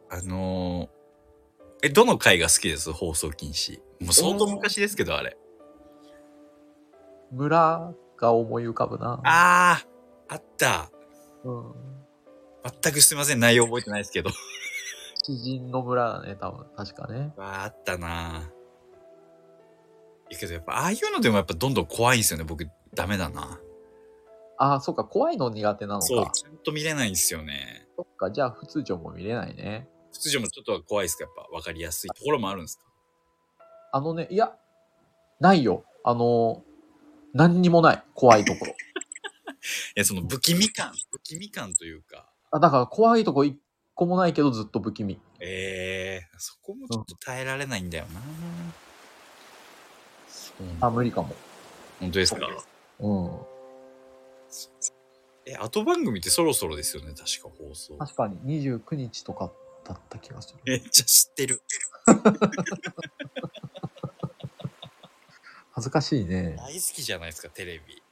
[0.10, 0.90] あのー
[1.84, 2.92] え、どの回が好きです？
[2.92, 3.80] 放送禁止。
[4.02, 5.36] もう相当昔ですけど、あれ。
[7.32, 9.20] 村が思い浮かぶな。
[9.24, 10.92] あー、あった。
[11.44, 11.74] うん。
[12.84, 13.40] 全くすいません。
[13.40, 14.30] 内容覚えてないですけど。
[15.24, 16.66] 知人の村だね、多分。
[16.76, 17.32] 確かね。
[17.38, 18.50] わーあったな
[20.30, 22.46] いやけどやっぱ、ああいうのでもやっぱどんどん怖いんですよね。
[22.46, 23.60] 僕、ダメだな。
[24.58, 26.32] ああ、そっか、怖いの苦手なのそう、か。
[26.32, 27.88] ちゃんと見れないんですよね。
[27.96, 29.88] そっか、じゃあ、普通常も見れないね。
[30.12, 32.84] 普通上もちょっとは怖いですかやっぱ、わかりやすいところもあるんですか？
[33.94, 34.56] あのね、いや、
[35.40, 35.84] ないよ。
[36.04, 36.64] あの、
[37.34, 38.04] 何にもない。
[38.14, 38.72] 怖いところ。
[38.72, 38.76] い
[39.96, 43.58] や、その不気味感、不気味感というか、あだから、怖いとこ一
[43.96, 45.20] 個もないけど、ずっと不気味。
[45.40, 48.22] ええそこもちょっと耐えられないんだよな。
[50.28, 51.34] そうなんだあ、無理かも。
[52.00, 52.48] 本当ですか？
[53.00, 53.40] うん。
[55.46, 57.96] え、後番組ってそろそろですよね、確か放送。
[57.96, 59.52] 確かに、29日とか
[59.86, 60.60] だった気がする。
[60.66, 61.62] めっちゃ知ってる。
[65.74, 66.56] 恥ずかしいね。
[66.58, 68.04] 大好きじゃないですか、テレビ。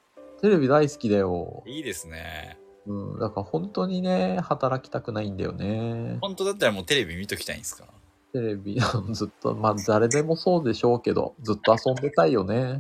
[0.41, 1.61] テレビ大好きだよ。
[1.67, 2.57] いいですね。
[2.89, 3.19] うん。
[3.19, 6.17] だから本当にね、働きたくないんだよね。
[6.21, 7.85] 本当だったらもうテレビ見ときたいんですか？
[8.33, 8.77] テレビ、
[9.13, 12.77] ずっと、まあ誰でもそうでしょうけど、ずっと遊んでたいよね。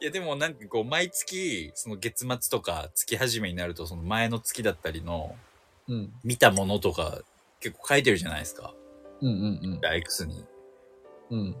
[0.00, 5.36] いやでもなんかこう毎月その月末とか月始めになるとその前の月だったりの
[5.88, 6.12] うん。
[6.24, 7.18] 見たものとか
[7.60, 8.72] 結構書いてるじゃないですか。
[9.20, 9.32] うんう
[9.76, 10.44] んライクスに。
[11.30, 11.38] うん。
[11.38, 11.56] うん。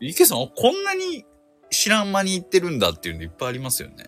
[0.00, 1.24] 池さんこんなに
[1.70, 4.06] 知らん間に行ってるんだっていうのいっぱいありますよね。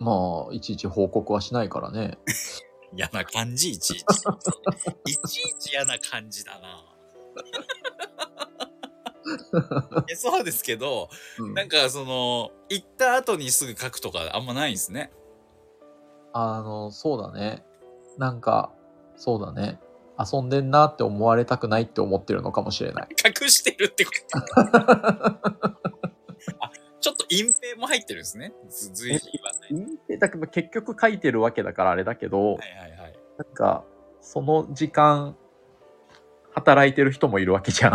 [0.00, 2.18] まあ、いちいち報告はしないからね。
[2.96, 4.00] 嫌な感じ、いちいち。
[4.00, 4.04] い
[5.28, 6.84] ちいち嫌な感じだな。
[10.10, 11.08] えそうですけど、
[11.38, 15.12] うんなんかその、行った後にすぐ書くとかあんまないんですね。
[16.32, 17.64] あの、そうだね。
[18.18, 18.72] なんか、
[19.16, 19.78] そうだね。
[20.18, 23.08] 遊んでんなって思われたくないって思ってるのかもしれない。
[23.42, 24.38] 隠してるってこと。
[26.60, 28.52] あ、ちょっと隠蔽も入ってるんですね。
[28.68, 30.18] ず、ずいひはない。
[30.18, 33.18] だけど結局書いてるわけだからあれだけど、はいはいはい。
[33.38, 33.84] なんか、
[34.20, 35.36] その時間、
[36.52, 37.92] 働いてる人もいるわけじゃん。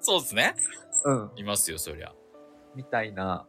[0.00, 0.54] そうですね。
[1.04, 1.30] うん。
[1.36, 2.12] いますよ、そりゃ。
[2.76, 3.46] みたいな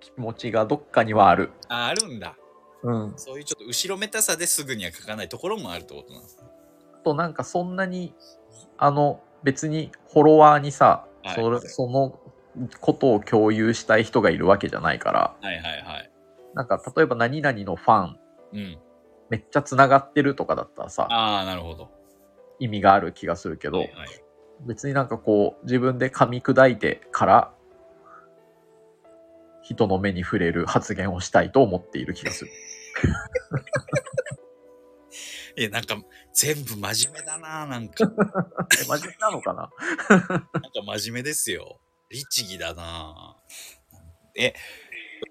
[0.00, 1.52] 気持ちがどっかにはある。
[1.68, 2.36] あ、あるんだ。
[2.82, 3.12] うん。
[3.16, 6.44] そういうちょっと後ろめたさですぐには書かないところもあるってことなんですね。
[6.94, 8.14] あとなんかそんなに、
[8.78, 12.18] あの、別にフォロワーにさ、はいそれその
[12.80, 16.10] ことを共有したい人がいるわけじゃないから、はいはいはい。
[16.54, 18.18] なんか例えば何々のファン、
[18.52, 18.78] うん。
[19.30, 21.90] めっちゃ繋がってるとかだったらさ、ああ、なるほど。
[22.58, 24.08] 意味がある気がするけど、はいはい。
[24.66, 27.54] 別になんかこう、自分で噛み砕いてから、
[29.62, 32.50] 人の目に触れる発言をしたいと思っている気がする。
[35.56, 35.96] いや、なんか、
[36.32, 38.04] 全部真面目だな、なんか。
[38.80, 39.70] え 真面目なのかな？
[40.18, 40.48] なんか
[40.98, 41.80] 真面目ですよ。
[42.10, 43.36] 律儀だな
[44.36, 44.54] え、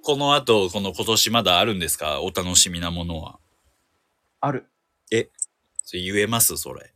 [0.04, 2.22] この後、この今年まだあるんですか？
[2.22, 3.40] お楽しみなものは。
[4.40, 4.66] ある。
[5.84, 6.58] それ言えます？
[6.58, 6.94] それ。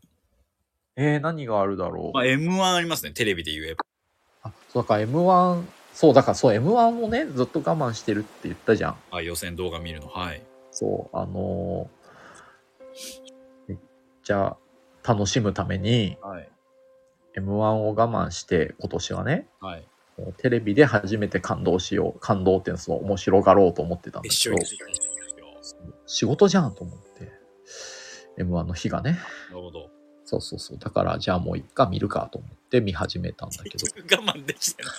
[0.95, 2.17] えー、何があるだろう？
[2.17, 3.11] まあ、M1 ありますね。
[3.11, 3.83] テレビで言えば。
[4.43, 8.97] あ、そうだから M1、そう、だからそう、M1 をね、ずっと我慢してるって言ったじゃん。
[9.11, 10.07] あ、予選動画見るの。
[10.07, 10.41] はい。
[10.71, 12.03] そう、あのー
[13.67, 13.77] めっ
[14.23, 14.55] ちゃ
[15.03, 16.49] 楽しむために、はい。
[17.37, 19.87] M1 を我慢して、今年はね、はい。
[20.37, 22.19] テレビで初めて感動しよう。
[22.19, 24.55] 感動っていうのはその面白がろうと思ってたんだけど
[26.05, 27.31] 仕事じゃんと思って、
[28.37, 29.19] M1 の日がね。
[29.49, 29.89] なるほど。
[30.25, 30.77] そうそうそう。
[30.77, 33.85] だから、じゃあもう一回見るかと思って見始めたんだけど。
[34.23, 34.93] 我慢できてない。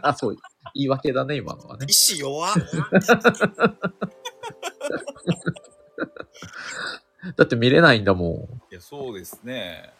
[0.02, 0.36] あ、そう。
[0.74, 1.86] 言い訳だね、今のはね。
[1.88, 2.52] 意志弱っ。
[7.36, 8.30] だって見れないんだもん。
[8.70, 9.92] いや、そうですね。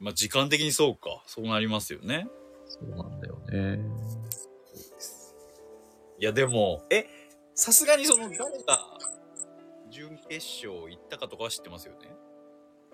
[0.00, 1.22] まあ、時間的にそうか。
[1.26, 2.28] そうなりますよね。
[2.66, 3.80] そうなんだよね。
[6.20, 7.06] いや、でも、え、
[7.54, 8.44] さすがにその、誰が
[9.90, 12.10] 準決勝行ったかとかは知ってますよね。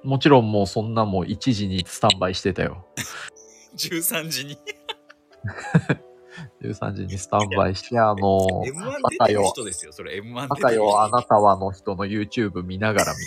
[0.02, 2.86] もちろんもうそんなもう1時にスタンバイしてたよ。
[3.76, 4.58] 13時に。
[6.62, 9.92] 13時にスタンバイして、あの、M1 バ出てるカよ、人ですよ。
[9.92, 13.18] それ M1 バ出てるカよ、あなたはの人の YouTube 見ながら見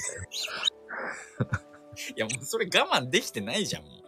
[1.50, 1.62] たよ。
[2.16, 2.70] いや、もうそれ我
[3.02, 3.84] 慢できてないじゃん。
[3.84, 3.94] もう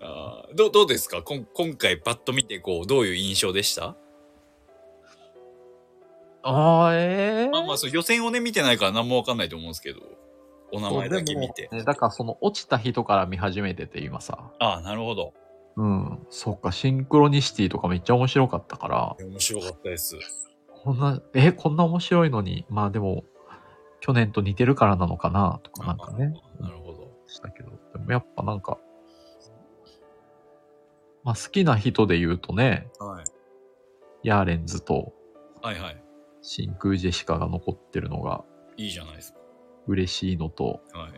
[0.00, 1.22] あーどうどうですか？
[1.22, 3.96] こん今回パッと見てこうどういう印象でした？
[6.42, 10.00] あー、えー、まあまあそう予選をね見てないから何もわかんないと思うんですけど
[10.72, 11.68] お名前だけ見て。
[11.72, 14.50] ね、だからその落ちた人から見始めてて今さ。
[14.58, 15.34] ああ、なるほど。
[15.76, 16.26] うん。
[16.30, 20.16] そっか、シンクロニシティとかめっちゃ面白かったから、面白かったです。
[20.82, 23.24] こんな、え、こんな面白いのに、まあでも、
[24.00, 27.08] 去年と似てるからなのかな、とかなんかね、あなるほど。
[27.26, 28.78] したけど、でもやっぱなんか、
[31.24, 33.24] まあ好きな人で言うとね、はい。
[34.22, 35.12] ヤーレンズと
[35.62, 36.02] はいはい。
[36.42, 38.44] 真空ジェシカが残ってるのが
[38.76, 39.34] いいじゃないです
[39.86, 40.98] 嬉しいのと、か。
[40.98, 41.12] はい。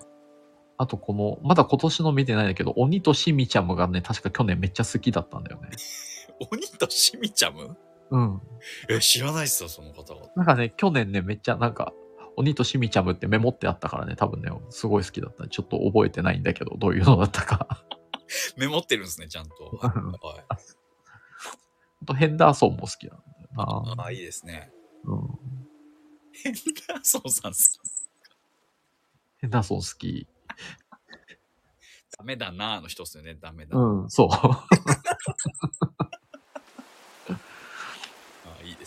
[0.78, 5.68] あとこの、まだ今年の見てないんだけど、鬼とシミちゃむがね、確か去年めっちゃ好きだったんだよね。
[6.50, 7.76] 鬼としみちゃむ
[8.10, 8.40] うん。
[8.88, 10.26] え、知らないっすよ、その方々。
[10.36, 11.92] なんかね、去年ね、めっちゃなんか、
[12.36, 15.46] 鬼とシミちゃむってメモってあったからね、多分ね、すごい好きだった。
[15.48, 17.84] ちょっと覚えてないんだけど、どういうのだったか。
[18.56, 19.54] メモってるんですね、ちゃんと。
[19.76, 19.88] は
[20.38, 20.44] い。
[22.02, 24.02] あとヘンダーソンも好きなんだよな。
[24.02, 24.72] ああ、いいですね。
[25.04, 25.38] うん。
[26.32, 26.54] ヘン
[26.88, 27.62] ダーソンさん好き、
[29.38, 30.26] ヘンダーソン好き。
[32.16, 33.76] ダメだなーの人っすよね、ダメだ。
[33.76, 34.28] あうん、そう。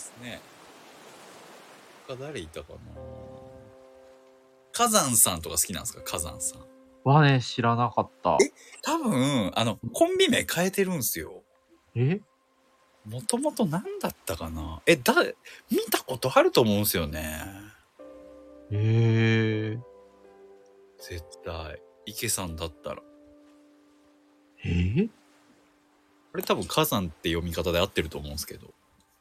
[0.04, 0.42] ですね。
[2.08, 2.80] 他誰いたかな？
[4.74, 6.02] 火山さんとか好きなんですか？
[6.02, 6.62] 火山さん。
[7.04, 8.38] はね、知らなかった。
[8.82, 11.44] 多分、あの、コンビ名変えてるんすよ。
[11.96, 12.22] え？
[13.06, 14.82] もともと何だったかな？
[14.86, 15.14] え、だ、
[15.70, 17.42] 見たことあると思うんすよね。
[18.72, 19.82] えー、
[20.98, 21.82] 絶対。
[22.06, 23.02] 池さんだったら。
[24.64, 24.70] え？
[24.70, 28.74] ー、これ多分火山って読み方で合ってると思うんですけど。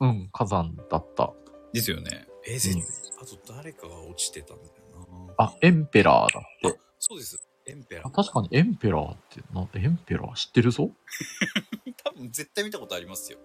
[0.02, 1.32] うん、火山だった。
[1.72, 2.26] ですよね。
[2.46, 2.82] え、絶うん
[3.22, 4.70] あと誰かが落ちてたんだよ
[5.28, 5.34] な。
[5.38, 6.80] あ、エンペラーだって。
[6.98, 7.48] そうです。
[7.66, 8.10] エンペラあー。
[8.12, 10.90] 確かにエンペラーって、なんエンペラー知ってるぞ？
[12.04, 13.38] 多分絶対見たことありますよ。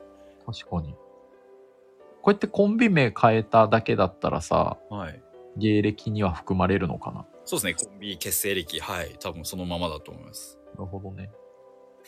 [0.46, 0.94] 確かに。
[0.94, 5.24] こうやってコンビ名変えただけだったらさ、はい。
[5.58, 7.26] 芸歴には含まれるのかな？
[7.46, 7.90] そうですね。
[7.90, 8.80] コンビ結成歴。
[8.80, 9.16] はい。
[9.20, 10.58] 多分そのままだと思います。
[10.74, 11.30] なるほどね。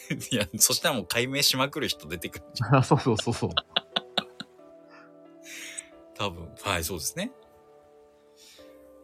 [0.31, 2.75] いや、そしたらもう解明しまくる人出てくるんじゃん。
[2.77, 3.49] あ そうそうそうそう。
[6.19, 6.49] 多分。
[6.61, 7.31] はい、そうですね。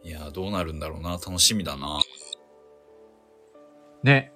[0.04, 1.12] いや、どうなるんだろうな。
[1.12, 2.02] 楽しみだな。
[4.04, 4.34] ね。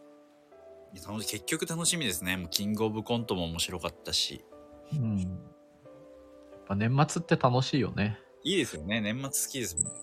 [1.06, 2.38] 楽し結局楽しみですね。
[2.38, 4.44] もうキングオブコントも面白かったし。
[4.94, 5.20] うん。
[5.20, 5.30] やっ
[6.68, 8.18] ぱ年末って楽しいよね。
[8.44, 9.02] いいですよね。
[9.02, 9.94] 年末好きですもん。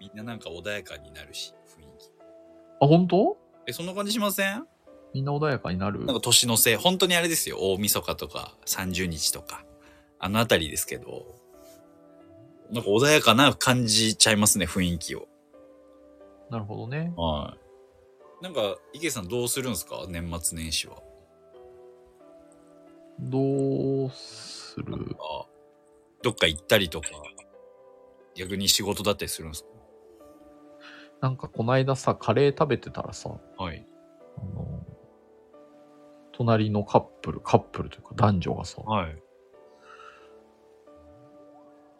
[0.00, 2.10] みんななんか穏やかになるし、雰囲気。
[2.80, 3.38] あ、本当？
[3.66, 4.66] え、そんな感じしません？
[5.14, 6.04] みんな穏やかになる？
[6.04, 7.58] なんか年のせい、本当にあれですよ。
[7.60, 9.64] 大晦日とか30日とか、
[10.18, 11.34] あのあたりですけど、
[12.70, 15.28] なんか穏やかな感じちゃいますね、雰囲気を。
[16.50, 17.12] なるほどね。
[17.16, 17.56] は
[18.40, 18.44] い。
[18.44, 20.04] なんか、池さんどうするんですか？
[20.08, 21.02] 年末年始は。
[23.20, 25.16] どうする？
[25.18, 25.46] あ
[26.22, 27.08] どっか行ったりとか、
[28.34, 29.70] 逆に仕事だったりするんですか？
[31.20, 33.86] なんかこないださ、カレー食べてたらさ、はい。
[34.36, 34.84] あの、
[36.32, 39.22] 隣のカップル、カップルというか男女がさ、はい。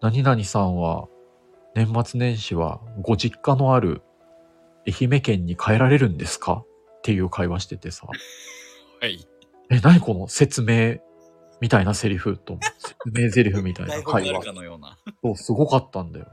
[0.05, 1.09] 何々さんは
[1.75, 4.03] 年末年始はご実家のある
[4.87, 6.63] 愛媛県に帰られるんですか？
[6.99, 8.07] っていう会話しててさ、
[9.01, 9.27] はい。
[9.71, 10.99] え、何この説明
[11.63, 14.47] みたいなセリフと、説明セリフみたいな会 話台本にある。
[14.47, 14.99] かのような。
[15.23, 16.27] そう、すごかったんだよ。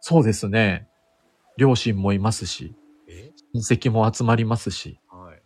[0.00, 0.88] そうですね。
[1.58, 2.74] 両親もいますし、
[3.06, 3.32] え？
[3.54, 5.42] 親戚も集まりますし、はい。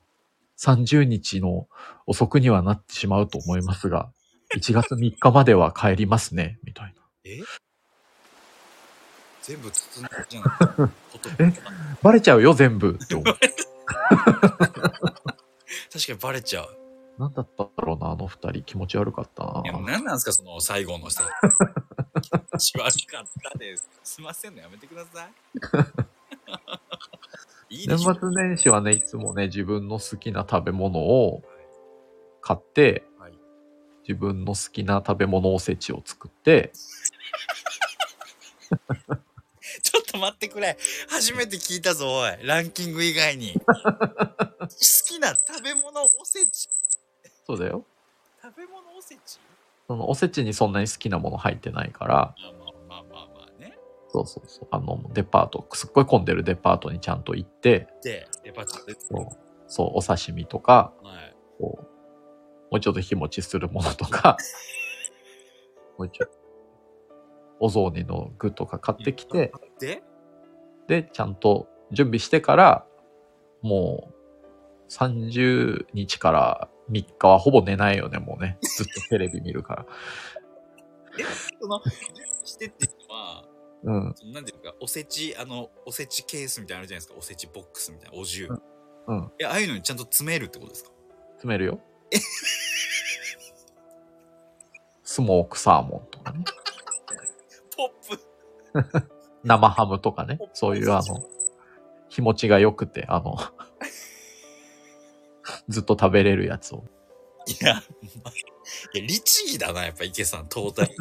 [0.60, 1.66] 30日の
[2.06, 4.12] 遅くにはなってしまうと思いますが、
[4.56, 7.02] 1月3日までは帰りますね、みたいな。
[7.28, 7.42] え？
[9.42, 11.70] 全部包んでるじゃないですか。
[11.70, 11.72] え？
[12.02, 13.24] バレちゃうよ、全部って思う。
[13.24, 13.40] 確
[16.06, 16.74] かにバレちゃう。
[17.18, 18.62] なんだったんだろうな、あの二人。
[18.62, 19.80] 気持ち悪かったいや、な。
[19.80, 21.22] 何なんですか、その最後の人。
[22.22, 23.90] 気持ち悪かったです。
[24.04, 25.32] すいませんね、やめてください。
[27.80, 28.14] いいで年。
[28.14, 31.42] 末年始はね、いつもね、自分の好きな食べ物を
[32.40, 33.38] 買って、はい
[34.08, 36.72] 自分の好きな食べ物おせちを作って、
[39.82, 40.76] ちょっと待ってくれ。
[41.08, 42.46] 初めて聞いたぞ、おい。
[42.46, 43.54] ランキング以外に。
[43.54, 44.66] 好
[45.06, 46.68] きな食べ物おせち。
[47.46, 47.84] そうだよ。
[48.42, 49.38] 食べ物おせち？
[49.86, 53.78] そのおせちにそんなに好きなもの入ってないから、まあまあまあまあまあね。
[54.10, 54.68] そうそうそう。
[54.70, 58.96] あの、デパート、すっごい混んでるデパートにちゃんと行って、で、デパ地下で。
[59.00, 59.28] そう、
[59.66, 61.36] そうお刺身とか、はい。
[61.58, 61.84] こう、
[62.70, 64.36] もうちょっと日持ちするものとか、
[65.98, 66.36] もうちょっと、
[67.60, 70.02] お雑煮の具とか買ってきて、で、
[70.86, 72.86] で、ちゃんと準備してから、
[73.62, 78.58] もう、30日から3日はほぼ寝ないよね、もうね。
[78.62, 79.86] ずっとテレビ見るから。
[81.60, 81.80] その、
[82.44, 83.44] してっていうのは、
[83.82, 84.14] うん。
[84.32, 87.14] なんていうか、おせち、あの、おせちケースみたいなのあるじゃないですか。
[87.18, 88.46] おせちボックスみたいな、お重。
[88.46, 88.62] うん
[89.08, 89.32] うん。
[89.38, 90.90] え、ああいうのにちゃんと詰めるってことですか？
[91.36, 91.80] 詰めるよ。
[95.02, 96.44] スモークサーモンとかね。
[97.78, 98.20] ポップ
[99.44, 100.38] 生ハムとかね。
[100.52, 101.22] そういうあの、
[102.08, 103.36] 日持ちが良くて、あの、
[105.68, 106.84] ずっと食べれるやつを。
[107.46, 107.80] いや、ま
[108.30, 110.94] いや、律儀だな、やっぱ池さん、トータル。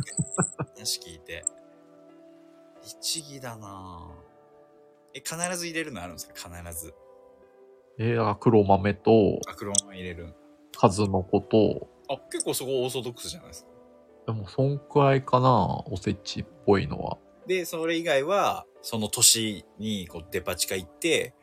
[0.76, 1.44] 話聞いて。
[2.84, 4.10] 律儀だな
[5.14, 6.34] え、必ず入れるのあるんですか？
[6.36, 6.50] 必
[6.80, 6.94] ず。
[8.00, 10.34] えー、黒豆と、あ、黒豆入れる。
[10.78, 13.72] 数の子と、あ、結構そこオーソドックスじゃないですか。
[14.28, 17.18] でもそんくらいかな、おせちっぽいのは。
[17.48, 21.34] で、それ以外は、その年に、こう、デパ地下行って、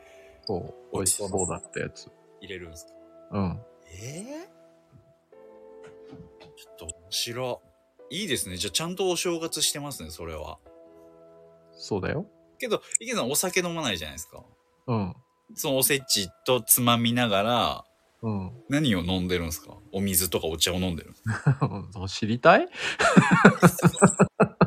[0.47, 2.11] そう、美味しそうだったやつ。
[2.43, 2.93] 入れるんですか？
[3.33, 3.61] うん。
[3.87, 4.49] ええ
[6.57, 7.63] ちょっと面白
[8.11, 8.21] い。
[8.21, 8.59] いいですね。
[8.59, 10.59] じゃあちゃんとお正月してますね、それは。
[11.73, 12.27] そうだよ。
[12.59, 14.45] けど、池さんお酒飲まないじゃないですか。
[14.87, 15.17] うん。
[15.55, 17.85] そのおせちとつまみながら、
[18.25, 18.53] うん。
[18.71, 19.77] 何を飲んでるんですか？
[19.93, 21.13] お水とかお茶を飲んでる
[22.09, 22.67] 知りたい？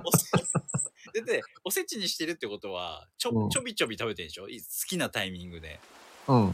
[0.05, 4.47] おせだって、おせちにしてるってことは、ちょ、うんちょびちょび食べてるでしょ？
[4.47, 5.79] い好きなタイミングで。
[6.27, 6.53] うん。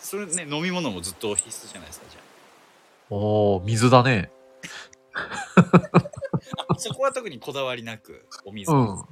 [0.00, 2.20] それね、飲み物もずっと必須じゃないですか、じゃ
[3.10, 4.32] おー、水だね。
[5.14, 5.28] あ。
[6.68, 8.72] あ、そこは特にこだわりなく、お水。
[8.72, 9.04] うん。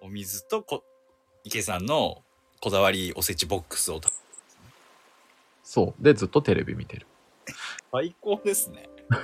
[0.00, 0.82] お水とこ、
[1.44, 2.24] 池さんの
[2.62, 4.10] こだわりおせちボックスを食べ
[5.62, 6.02] そう。
[6.02, 7.06] で、ずっとテレビ見てる。
[7.92, 8.88] 最高ですね。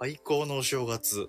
[0.00, 1.28] 最高のお正月。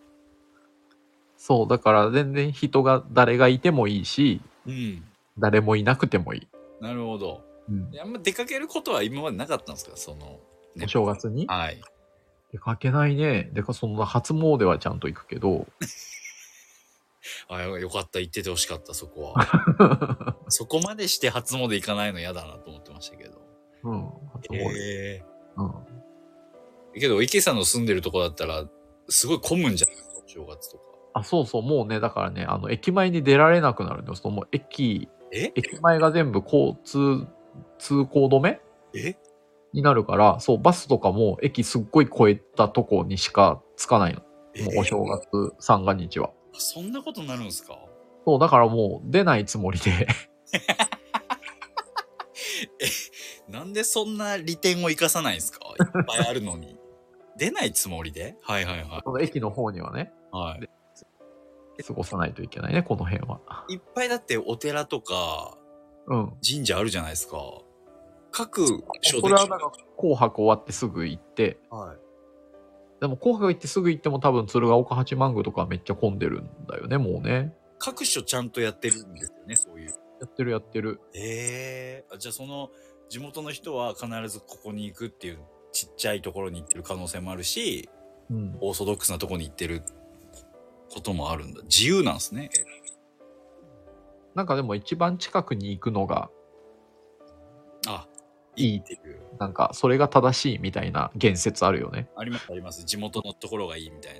[1.37, 1.67] そう。
[1.67, 5.03] だから全然人が、誰がいてもいいし、うん。
[5.37, 6.47] 誰もいなくてもいい。
[6.81, 7.43] なるほど。
[7.69, 7.91] うん。
[7.99, 9.95] あんま出かけることは今までなかったんですか？
[9.95, 10.39] その。
[10.75, 11.47] ねお正月に？
[11.47, 11.81] はい。
[12.51, 13.49] 出かけないね。
[13.53, 15.67] でか、そんな初詣はちゃんと行くけど。
[17.47, 18.19] あ、よよかった。
[18.19, 20.35] 行っててほしかった、そこは。
[20.49, 23.41] そこまでして初詣行かないの嫌だなと思ってましたけど。
[23.83, 24.01] うん。
[24.33, 24.55] 初詣。
[24.77, 25.23] え
[25.57, 25.71] うん。
[26.95, 28.65] えけど、池さんの住んでるとこだったら、
[29.07, 30.83] すごい混むんじゃないですか、お正月とか。
[31.13, 31.61] あ、そうそう。
[31.61, 34.15] もうね、だからね、あの、駅前に出られなくなるんだよ。
[34.15, 35.51] その、もう駅、え？
[35.55, 37.27] 駅前が全部交通、
[37.77, 38.61] 通行止め？
[38.95, 39.15] え？
[39.73, 44.21] になるから、そう、バスとかも駅すっごい越えたとこにしか着かないの。
[44.55, 44.63] え？
[44.63, 46.31] もうお正月、三が日は。
[46.53, 47.77] そんなことになるんですか？
[48.25, 50.07] そう、だからもう出ないつもりで、
[53.47, 55.59] なんでそんな利点を生かさないんですか？
[55.79, 56.77] いっぱいあるのに。
[57.37, 58.35] 出ないつもりで？
[58.41, 60.35] はいはいはこの駅の方にはね、い。
[60.35, 60.69] はい。
[61.83, 63.39] 過ごさないといけないね、この辺は。
[63.69, 65.57] いっぱいだってお寺とか
[66.07, 66.33] うん。
[66.45, 67.37] 神社あるじゃないですか。
[68.31, 68.65] 各
[69.01, 71.97] 所これはなんか、紅白終わってすぐ行って、はい。
[73.01, 77.53] でも紅白行ってすぐ行っても多分鶴岡八幡宮とかめっちゃ混んでるんだよね、もうね。
[77.77, 79.89] 各所ちゃんとやってるんですよね、そういう。
[79.89, 79.93] や
[80.25, 80.99] ってるやってる。
[81.13, 82.69] ええじゃあその
[83.09, 85.39] 地元の人は必ずここに行くっていう
[85.71, 87.89] ちっちゃいところに行ってる可能性もあるし、
[88.29, 88.57] うん。
[88.59, 89.81] オーソドックスなところに行ってる
[90.91, 91.61] こともあるんだ。
[91.63, 92.49] 自由なんですね。
[94.35, 96.29] なんかでも一番近くに行くのがあ、
[98.59, 99.19] いいっていう。
[99.39, 102.09] なんか、それが正しいみたいな言説あるよね。
[102.15, 102.83] ありますあります。
[102.83, 104.19] 地元のところがいいみたい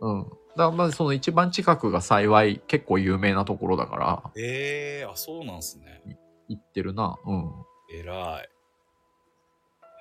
[0.00, 0.26] うん。
[0.56, 6.02] だまずその一番近くが幸い結構有名なところだから、ええあ、そうなんすね。
[6.48, 7.16] 行ってるな。
[7.24, 7.52] うん。
[7.92, 8.42] 偉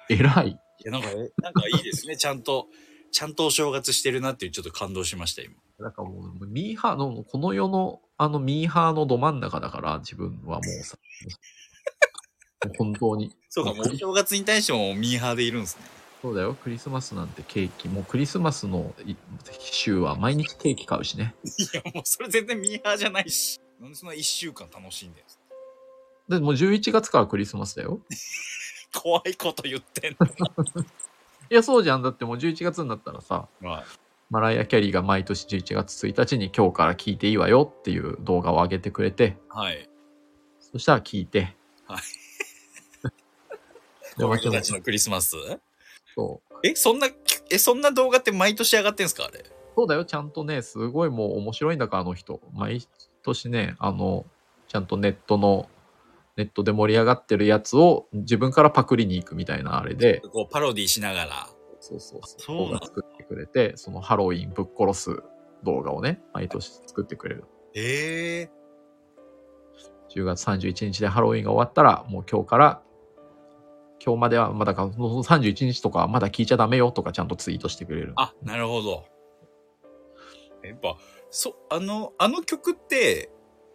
[0.09, 0.13] い。
[0.15, 0.49] 偉い？
[0.49, 2.15] いや、なんか、えなんかいいですね。
[2.17, 2.67] ちゃんと、
[3.11, 5.55] ちゃんとお正月してるなっていうちょっと感動しました、今。
[5.79, 10.97] だからもう、ミーハーの、この世の、あのミーハーのど真ん中だから、自分はもうさ。
[12.77, 13.35] 本当に。
[13.49, 15.83] そうか、もう お正月に対してもミーハーでいるんですね。
[16.21, 16.55] そうだよ。
[16.55, 17.87] クリスマスなんてケーキ。
[17.87, 19.15] もうクリスマスのい
[19.59, 21.35] 週は毎日ケーキ買うしね。
[21.45, 23.59] いや、もうそれ全然ミーハーじゃないし。
[23.79, 25.43] なんでそんな一週間楽しんでるんですか
[26.29, 28.01] でもう11月からクリスマスだよ。
[28.93, 30.15] 怖いこと言ってんい
[31.49, 32.01] や、そうじゃん。
[32.01, 33.69] だってもう11月になったらさ、の。
[33.69, 33.85] はい。
[34.29, 39.87] マライア・キャリーが毎年11月1日に今日から聞いていいわよっていう動画を上げてくれて、はい。
[40.59, 41.55] そしたら聞いて、
[41.85, 42.01] はい。
[44.17, 45.35] でも子供たちのクリスマス？
[46.15, 46.67] そう。
[46.67, 47.07] え、そんな、
[47.51, 49.25] え、そんな動画って毎年上がってんすか？
[49.25, 49.43] あれ。
[49.75, 52.41] そうだよ、ちゃんとね、すごいもう面白いんだから、あの人。
[52.53, 52.81] 毎
[53.23, 54.25] 年ね、あの、
[54.67, 55.69] ちゃんとネットの、
[56.35, 61.47] ネットで盛り上がってるやつを自分からパクリに行くみたいなあれで、こう、パロディしながら。
[61.79, 62.57] そうそうそう。
[62.57, 65.23] 動画作ってくれて、そのハロウィンぶっ殺す
[65.63, 67.45] 動画をね、毎年作ってくれる。
[67.75, 68.51] ええ
[70.15, 72.81] 10月31日でハロウィンが終わったら、もう今日から、
[74.07, 78.13] 今日まではまだか、その31日とかはまだ聞いちゃダメよとかちゃんとツイートしてくれる。
[78.15, 79.03] あ、なるほど。
[80.63, 80.95] やっぱ、
[81.29, 83.31] そ、あの、あの曲って、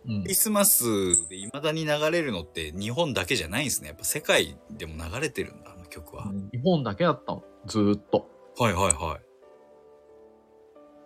[0.07, 3.89] うんクリスマスで未だに流れるのって日本だけじゃないんですね。
[3.89, 6.25] やっぱ世界でも流れてるんだ、あの曲は。
[6.51, 7.45] 日本だけだったの。
[7.67, 8.27] ずーっと。
[8.59, 9.21] はいはいはい。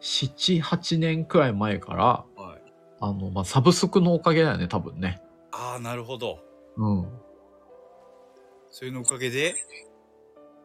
[0.01, 2.05] 7、8年くらい前から、
[2.43, 2.73] はい。
[3.01, 5.21] あの、まあ、サブスクのおかげだよね、多分ね。
[5.51, 6.39] ああ、なるほど。
[6.77, 7.26] うん。
[8.79, 9.55] それのおかげで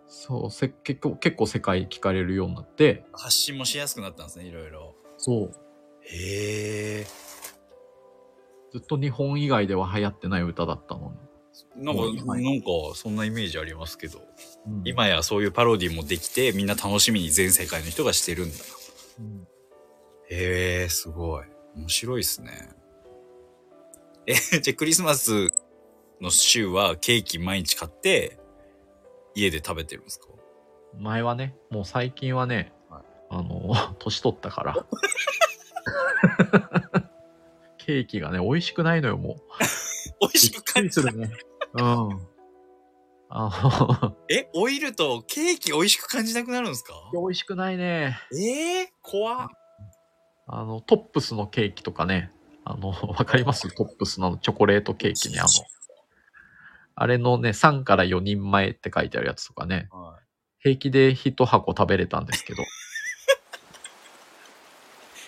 [0.05, 4.95] そう、せ結構、結構世界聞かれるようになって、発信もしやすくなったんですね、いろいろ。
[5.15, 5.51] そう。
[6.01, 7.07] へえ。
[8.73, 11.13] ずっと日本以外では流行ってない歌だったの
[11.77, 11.85] に。
[11.85, 14.19] なんか、うんなんか、そんなイメージありますけど。
[14.67, 18.57] うん今やそういうパロディもできて、みんな楽しみに全世界の人がしてるんだ。
[19.19, 19.47] うん
[20.29, 21.45] へえ、すごい。
[21.77, 22.71] 面白いっすね。
[24.27, 25.47] え、じゃあクリスマス
[26.21, 28.39] の週はケーキ毎日買って、
[29.35, 30.27] 家で食べてるんですか？
[30.99, 34.75] 前はね、もう最近はね、はいあの、 年取ったから。
[37.77, 39.35] ケーキがね、美味しくないのよ、もう。
[40.21, 41.17] 美味しく感じる。
[41.17, 41.31] ね。
[41.73, 42.27] うん。
[43.33, 46.93] あえ、オイルとケーキ美味しく感じなくなるんですか？
[47.13, 48.19] の、美味しくないね。
[48.33, 49.47] えー、怖っ。
[50.47, 52.31] あの、トップスのケーキとかね、
[52.65, 53.73] あの、わかります？
[53.73, 55.49] トップスのあのチョコレートケーキね、あの、
[56.95, 60.19] あれのね、3から4人前って書いてあるやつとかね、は
[60.59, 62.65] 平気で1箱食べれたんですけど、い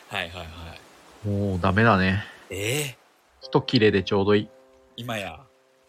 [0.14, 0.46] はいはいは
[1.26, 1.28] い。
[1.28, 2.24] もうダメだね。
[2.50, 2.56] え？
[2.56, 2.96] ー、
[3.42, 4.50] 一切れでちょうどいい。
[4.98, 5.40] 今や？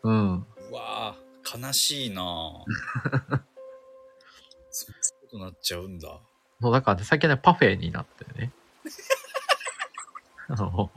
[0.02, 0.46] うん。
[0.70, 2.64] うわぁ、悲しいなぁ。
[4.70, 6.20] そんなことなっちゃうんだ。
[6.60, 8.52] そうだからね、最近ね、パフェになってね。
[10.48, 10.90] あの、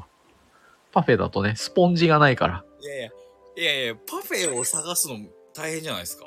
[0.92, 2.64] パフェだとね、スポンジがないから。
[2.80, 3.12] いやいや、
[3.58, 5.18] いやいや、パフェを探すの
[5.55, 6.26] 大変じゃないですか？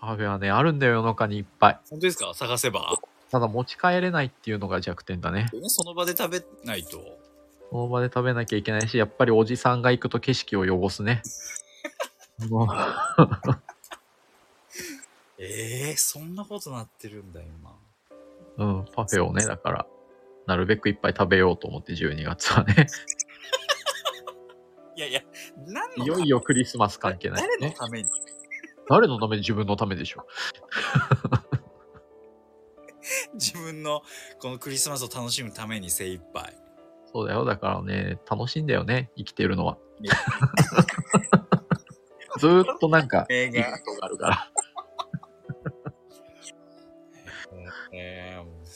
[0.00, 1.80] パフェはね、あるんだよ、世の中にいっぱい。
[1.90, 2.32] 本当ですか？
[2.34, 2.96] 探せば。
[3.30, 5.48] ただ持ち帰れないっていうのが弱点だね。
[5.66, 6.98] その場で食べないと？
[7.70, 11.20] その場で食べなきゃいけないし、やっぱりおじさんが行くと景色を汚すね。
[15.36, 15.36] え
[15.90, 17.76] えー、そんなことなってるんだ、今。
[18.56, 19.86] うん、パフェをね、だから、
[20.46, 22.86] なるべくいっぱい食べようと思って12月はね。
[24.96, 25.22] いやいや、
[25.96, 27.48] いよいよクリスマス関係ない、ね。
[27.60, 28.08] 誰のために？
[28.88, 30.26] 誰のために自分のためでしょ。
[33.34, 34.02] 自分の
[34.40, 36.56] このクリスマスを楽しむために精一杯。
[37.12, 37.44] そうだよ。
[37.44, 39.78] だからね、楽しいんだよね、生きてるのは。
[42.38, 43.56] ずーっとなんか、映いいこ
[43.94, 44.52] とがあるから。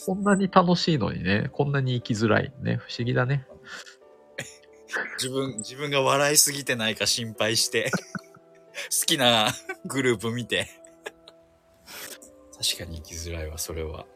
[0.05, 2.53] こんなに楽しいのにね、こんなに生きづらい。
[2.61, 3.47] ね、不思議だね。
[5.17, 7.91] 自分、自分が笑いすぎてないか心配して、
[9.01, 10.69] 好きなグループ見て。
[12.63, 14.07] 確かに生きづらいわ、それは。